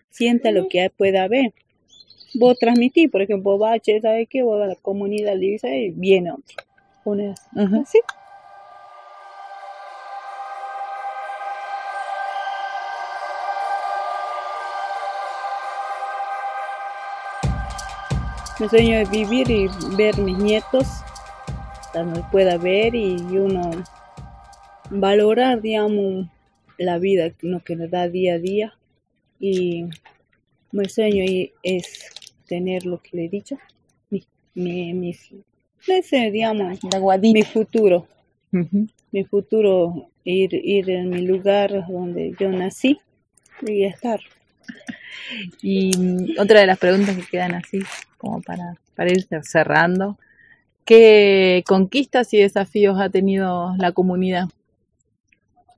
sienta 0.09 0.51
lo 0.51 0.69
que 0.69 0.89
pueda 0.95 1.23
haber. 1.23 1.51
Vos 2.35 2.57
transmitís, 2.57 3.11
por 3.11 3.21
ejemplo, 3.21 3.59
che, 3.81 3.99
¿sabes 3.99 4.27
qué? 4.29 4.43
Vos 4.43 4.63
a 4.63 4.67
la 4.67 4.75
comunidad 4.75 5.35
lisa 5.35 5.75
y 5.75 5.89
viene 5.91 6.31
otro. 6.31 6.55
¿O 7.03 7.15
no 7.15 7.31
es 7.31 7.39
así? 7.57 7.99
Mi 18.63 18.69
sueño 18.69 18.95
es 18.95 19.11
vivir 19.11 19.51
y 19.51 19.67
ver 19.97 20.17
mis 20.19 20.37
nietos, 20.37 20.87
donde 21.93 22.23
pueda 22.31 22.57
ver 22.57 22.95
y 22.95 23.17
uno 23.17 23.71
valorar, 24.89 25.61
digamos, 25.61 26.27
la 26.77 26.97
vida 26.97 27.29
que 27.31 27.47
uno 27.47 27.61
que 27.61 27.75
nos 27.75 27.91
da 27.91 28.07
día 28.07 28.35
a 28.35 28.39
día. 28.39 28.73
Y 29.37 29.87
mi 30.71 30.85
sueño 30.87 31.25
y- 31.25 31.51
es 31.61 32.09
tener 32.47 32.85
lo 32.85 33.01
que 33.01 33.17
le 33.17 33.25
he 33.25 33.27
dicho, 33.29 33.57
mi, 34.09 34.23
mi, 34.55 34.93
mis- 34.93 35.33
ese, 35.85 36.31
digamos, 36.31 36.79
mi 37.33 37.43
futuro, 37.43 38.07
mi 39.11 39.25
futuro, 39.25 40.07
ir, 40.23 40.53
ir 40.53 40.89
en 40.89 41.09
mi 41.09 41.21
lugar 41.23 41.85
donde 41.85 42.33
yo 42.39 42.47
nací 42.47 42.97
y 43.67 43.83
estar. 43.83 44.21
Y 45.61 45.97
mm, 45.97 46.39
otra 46.39 46.61
de 46.61 46.67
las 46.67 46.77
preguntas 46.77 47.15
que 47.15 47.23
quedan 47.23 47.55
así, 47.55 47.79
como 48.17 48.41
para, 48.41 48.75
para 48.95 49.11
ir 49.11 49.27
cerrando, 49.43 50.17
¿qué 50.85 51.63
conquistas 51.67 52.33
y 52.33 52.39
desafíos 52.39 52.99
ha 52.99 53.09
tenido 53.09 53.73
la 53.77 53.91
comunidad? 53.91 54.45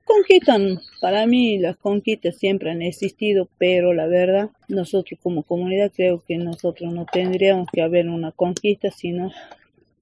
Conquistan, 0.04 0.78
para 1.00 1.26
mí 1.26 1.58
las 1.58 1.76
conquistas 1.76 2.36
siempre 2.36 2.70
han 2.70 2.80
existido, 2.80 3.48
pero 3.58 3.92
la 3.92 4.06
verdad, 4.06 4.50
nosotros 4.68 5.18
como 5.20 5.42
comunidad 5.42 5.90
creo 5.94 6.22
que 6.24 6.36
nosotros 6.38 6.92
no 6.92 7.06
tendríamos 7.06 7.68
que 7.72 7.82
haber 7.82 8.08
una 8.08 8.30
conquista, 8.30 8.92
sino 8.92 9.32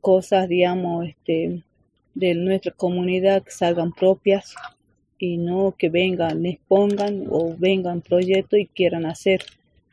cosas, 0.02 0.46
digamos, 0.48 1.06
este, 1.08 1.62
de 2.14 2.34
nuestra 2.34 2.72
comunidad 2.72 3.42
que 3.42 3.50
salgan 3.50 3.92
propias 3.92 4.54
y 5.24 5.36
no 5.38 5.74
que 5.78 5.88
vengan, 5.90 6.44
expongan 6.46 7.14
o 7.30 7.54
vengan 7.58 8.00
proyectos 8.02 8.58
y 8.60 8.66
quieran 8.66 9.06
hacer. 9.06 9.40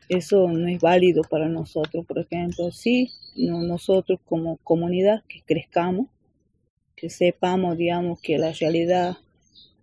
Eso 0.08 0.48
no 0.48 0.68
es 0.68 0.80
válido 0.80 1.22
para 1.22 1.48
nosotros, 1.48 2.04
por 2.06 2.18
ejemplo. 2.18 2.70
Sí, 2.72 3.10
no- 3.36 3.62
nosotros 3.62 4.20
como 4.26 4.58
comunidad 4.58 5.22
que 5.28 5.42
crezcamos, 5.50 6.06
que 6.96 7.10
sepamos, 7.10 7.76
digamos, 7.76 8.20
que 8.22 8.38
la 8.38 8.52
realidad 8.52 9.16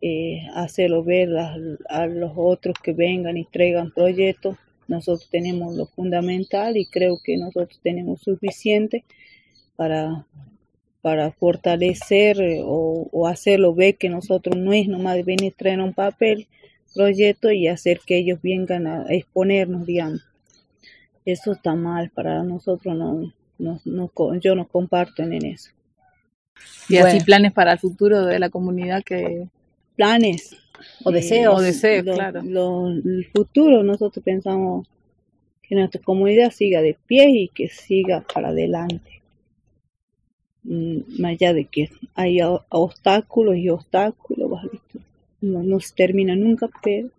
eh, 0.02 0.41
hacerlo 0.56 1.04
ver 1.04 1.38
a, 1.38 1.56
a 1.89 2.08
los 2.08 2.34
otros 2.36 2.76
que 2.84 2.93
vengan 2.93 3.38
y 3.38 3.45
traigan 3.45 3.91
proyectos. 3.93 4.58
Nosotros 4.88 5.30
tenemos 5.32 5.76
lo 5.76 5.86
fundamental 5.88 6.78
y 6.78 6.86
creo 6.88 7.20
que 7.24 7.38
nosotros 7.38 7.80
tenemos 7.84 8.22
suficiente 8.22 9.06
para, 9.78 10.26
para 11.02 11.32
fortalecer 11.32 12.41
eh, 12.41 12.62
o, 12.64 13.08
o 13.12 13.28
hacerlo 13.28 13.74
ver 13.74 13.95
que 13.97 14.10
nosotros 14.10 14.58
no 14.58 14.74
es 14.74 14.88
nomás 14.88 15.24
venir 15.26 15.54
traer 15.56 15.80
un 15.80 15.93
papel, 15.93 16.47
proyecto 16.93 17.52
y 17.52 17.68
hacer 17.68 18.02
que 18.06 18.18
ellos 18.18 18.39
vengan 18.41 18.88
a 18.88 19.06
exponernos, 19.10 19.86
digamos. 19.86 20.22
Eso 21.26 21.52
está 21.52 21.76
mal 21.76 22.10
para 22.10 22.43
nosotros, 22.43 22.95
no, 22.95 23.32
no, 23.58 23.80
no 23.86 24.12
yo 24.39 24.56
no 24.56 24.68
comparto 24.68 25.24
en 25.24 25.45
eso. 25.45 25.72
Y 26.89 26.97
así 26.97 27.20
planes 27.20 27.54
para 27.54 27.74
el 27.74 27.80
futuro 27.80 28.26
de 28.26 28.39
la 28.39 28.50
comunidad 28.50 29.04
que... 29.04 29.47
Planes, 29.95 30.56
O 31.04 31.10
Eh, 31.10 31.14
deseos. 31.14 31.60
o 31.60 31.62
deseos, 31.62 32.06
lo- 32.06 32.14
claro. 32.16 32.41
lo- 32.41 32.88
el 32.88 33.28
futuro, 33.34 33.84
nosotros 33.84 34.24
pensamos 34.24 34.88
que 35.62 35.76
nuestra 35.76 36.02
comunidad 36.02 36.52
siga 36.52 36.82
de 36.82 36.97
pie 37.06 37.30
y 37.30 37.47
que 37.50 37.68
siga 37.70 38.24
para 38.34 38.50
adelante. 38.50 39.18
Mm, 40.72 41.20
Más 41.20 41.32
allá 41.32 41.53
de 41.53 41.65
que 41.65 41.89
hay 42.13 42.39
obstáculos 42.70 43.57
y 43.57 43.70
obstáculos, 43.70 44.51
no, 45.41 45.63
no 45.63 45.80
se 45.80 45.95
termina 45.95 46.36
nunca, 46.36 46.70
pero 46.84 47.09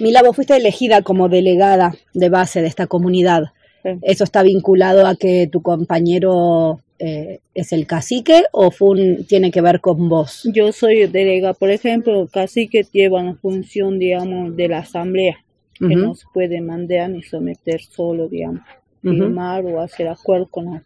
Mila, 0.00 0.22
vos 0.22 0.34
fuiste 0.34 0.56
elegida 0.56 1.02
como 1.02 1.28
delegada 1.28 1.94
de 2.14 2.28
base 2.30 2.62
de 2.62 2.68
esta 2.68 2.86
comunidad. 2.86 3.44
Sí. 3.82 3.90
¿Eso 4.02 4.24
está 4.24 4.42
vinculado 4.42 5.06
a 5.06 5.14
que 5.14 5.46
tu 5.46 5.60
compañero 5.62 6.80
eh, 6.98 7.40
es 7.54 7.72
el 7.72 7.86
cacique 7.86 8.44
o 8.52 8.70
fue 8.70 8.90
un- 8.90 9.26
tiene 9.26 9.50
que 9.50 9.60
ver 9.60 9.80
con 9.80 10.08
vos? 10.08 10.48
yo 10.54 10.72
soy 10.72 11.06
delegada, 11.06 11.52
por 11.52 11.70
ejemplo, 11.70 12.26
casi 12.32 12.68
que 12.68 12.84
lleva 12.90 13.22
la 13.22 13.34
función, 13.34 13.98
digamos, 13.98 14.56
de 14.56 14.68
la 14.68 14.78
asamblea, 14.78 15.36
que 15.78 15.96
no 15.96 16.14
se 16.14 16.24
puede 16.32 16.60
mandar 16.62 17.10
ni 17.10 17.22
someter 17.22 17.82
solo, 17.82 18.28
digamos, 18.28 18.62
firmar 19.02 19.66
o 19.66 19.80
hacer 19.80 20.08
acuerdo 20.08 20.46
con 20.46 20.64
la, 20.66 20.82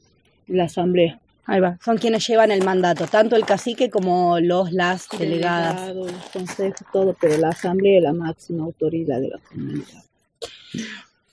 la 0.48 0.64
asamblea. 0.64 1.20
Ahí 1.46 1.60
va. 1.60 1.78
Son 1.82 1.96
quienes 1.96 2.26
llevan 2.26 2.50
el 2.50 2.62
mandato, 2.62 3.06
tanto 3.06 3.34
el 3.34 3.46
cacique 3.46 3.88
como 3.88 4.38
los, 4.38 4.70
las 4.70 5.08
delegadas. 5.08 5.80
Delegado, 5.86 6.08
el 6.08 6.14
consejo, 6.30 6.84
todo, 6.92 7.16
pero 7.18 7.38
la 7.38 7.48
asamblea 7.48 7.98
es 7.98 8.02
la 8.04 8.12
máxima 8.12 8.64
autoridad 8.64 9.18
de 9.20 9.28
la 9.28 9.38
comunidad. 9.38 10.04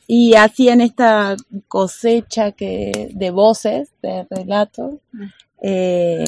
Y 0.07 0.36
así 0.36 0.70
en 0.70 0.80
esta 0.80 1.36
cosecha 1.68 2.53
que 2.53 3.09
de 3.13 3.32
voces, 3.32 3.89
de 4.01 4.26
relatos, 4.30 4.95
eh, 5.61 6.24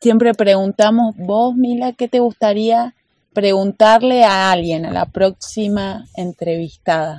siempre 0.00 0.34
preguntamos, 0.34 1.16
vos, 1.16 1.54
Mila, 1.54 1.92
¿qué 1.92 2.08
te 2.08 2.20
gustaría 2.20 2.94
preguntarle 3.32 4.24
a 4.24 4.50
alguien, 4.50 4.84
a 4.84 4.90
la 4.90 5.06
próxima 5.06 6.06
entrevistada? 6.14 7.16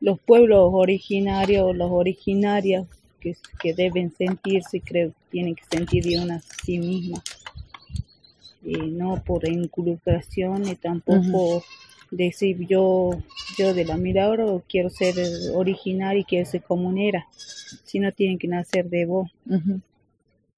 Los 0.00 0.18
pueblos 0.18 0.70
originarios, 0.72 1.74
los 1.74 1.90
originarios 1.90 2.86
que, 3.20 3.36
que 3.60 3.74
deben 3.74 4.10
sentirse, 4.16 4.80
creo 4.80 5.10
que 5.10 5.30
tienen 5.30 5.54
que 5.54 5.64
sentir 5.70 6.04
de 6.04 6.18
una 6.18 6.36
a 6.36 6.40
sí 6.40 6.78
misma. 6.78 7.22
Y 8.62 8.76
no 8.76 9.22
por 9.22 9.48
inculcación 9.48 10.62
ni 10.62 10.74
tampoco 10.74 11.62
decir 12.10 12.66
yo, 12.66 13.22
yo 13.56 13.72
de 13.74 13.84
la 13.84 13.96
milagro 13.96 14.62
quiero 14.68 14.90
ser 14.90 15.18
eh, 15.18 15.50
originaria 15.54 16.20
y 16.20 16.24
quiero 16.24 16.46
ser 16.46 16.62
comunera, 16.62 17.26
sino 17.84 18.12
tienen 18.12 18.38
que 18.38 18.48
nacer 18.48 18.88
de 18.88 19.06
vos. 19.06 19.30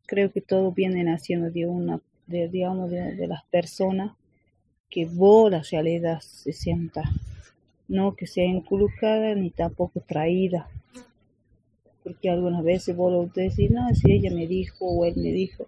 Creo 0.07 0.33
que 0.33 0.41
todo 0.41 0.73
viene 0.73 1.05
naciendo 1.05 1.51
de 1.51 1.67
una, 1.67 2.01
de, 2.27 2.49
digamos, 2.49 2.91
de, 2.91 3.15
de 3.15 3.27
las 3.27 3.45
personas 3.45 4.13
que 4.91 5.07
vos 5.07 5.51
la 5.51 5.63
realidad 5.63 6.21
se 6.21 6.53
sienta, 6.53 7.03
no 7.89 8.15
que 8.15 8.27
sea 8.27 8.45
inculcada 8.45 9.35
ni 9.35 9.51
tampoco 9.51 10.01
traída. 10.01 10.69
Porque 12.05 12.31
algunas 12.31 12.65
veces 12.65 12.97
vos 12.97 13.13
lo 13.13 13.27
decís, 13.33 13.71
no, 13.71 13.95
si 13.95 14.13
ella 14.13 14.31
me 14.31 14.47
dijo 14.47 14.87
o 14.87 15.05
él 15.05 15.15
me 15.17 15.33
dijo, 15.33 15.67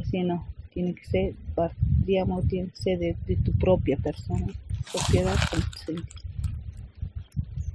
así 0.00 0.22
no, 0.22 0.46
tiene 0.72 0.94
que 0.94 1.04
ser, 1.04 1.34
digamos, 2.04 2.46
tiene 2.48 2.70
que 2.70 2.76
ser 2.76 2.98
de, 2.98 3.16
de 3.26 3.36
tu 3.36 3.52
propia 3.52 3.96
persona, 3.96 4.46
propiedad. 4.92 5.36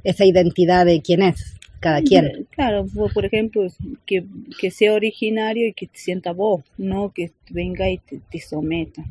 Esa 0.03 0.25
identidad 0.25 0.85
de 0.85 1.01
quién 1.01 1.23
es 1.23 1.59
cada 1.79 2.01
quien. 2.01 2.47
Claro, 2.51 2.85
vos, 2.93 3.13
por 3.13 3.25
ejemplo, 3.25 3.67
que, 4.05 4.25
que 4.59 4.71
sea 4.71 4.93
originario 4.93 5.67
y 5.67 5.73
que 5.73 5.87
te 5.87 5.97
sienta 5.97 6.31
vos, 6.33 6.63
no 6.77 7.11
que 7.11 7.31
venga 7.49 7.89
y 7.89 7.97
te, 7.97 8.19
te 8.31 8.39
someta, 8.39 9.03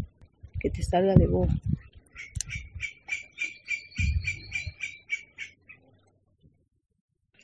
que 0.60 0.70
te 0.70 0.82
salga 0.82 1.14
de 1.14 1.26
vos. 1.26 1.48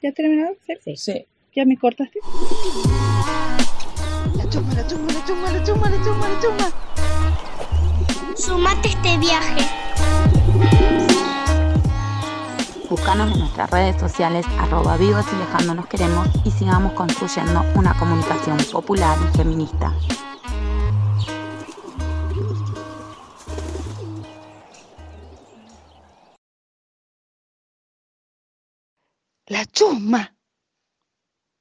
¿Ya 0.02 0.12
terminaron? 0.12 0.56
¿Sí? 0.84 0.96
Sí. 0.96 1.26
¿Ya 1.54 1.64
me 1.64 1.78
cortaste? 1.78 2.18
chusma, 4.50 4.74
la 4.74 4.86
chusma, 4.86 5.12
la 5.12 5.24
chusma, 5.24 5.50
la 5.50 5.62
chusma, 5.64 5.88
la 5.88 6.04
chusma, 6.04 6.28
la 6.28 6.40
chusma. 6.40 6.72
Sumate 8.36 8.88
este 8.88 9.18
viaje. 9.18 9.62
Búscanos 12.90 13.32
en 13.32 13.38
nuestras 13.38 13.70
redes 13.70 14.00
sociales 14.00 14.44
arroba 14.58 14.96
vivos 14.96 15.24
y 15.32 15.36
lejando 15.36 15.74
nos 15.74 15.86
queremos 15.86 16.28
y 16.44 16.50
sigamos 16.50 16.92
construyendo 16.94 17.64
una 17.76 17.96
comunicación 17.98 18.58
popular 18.72 19.16
y 19.22 19.36
feminista. 19.36 19.92
La 29.46 29.64
chusma. 29.66 30.34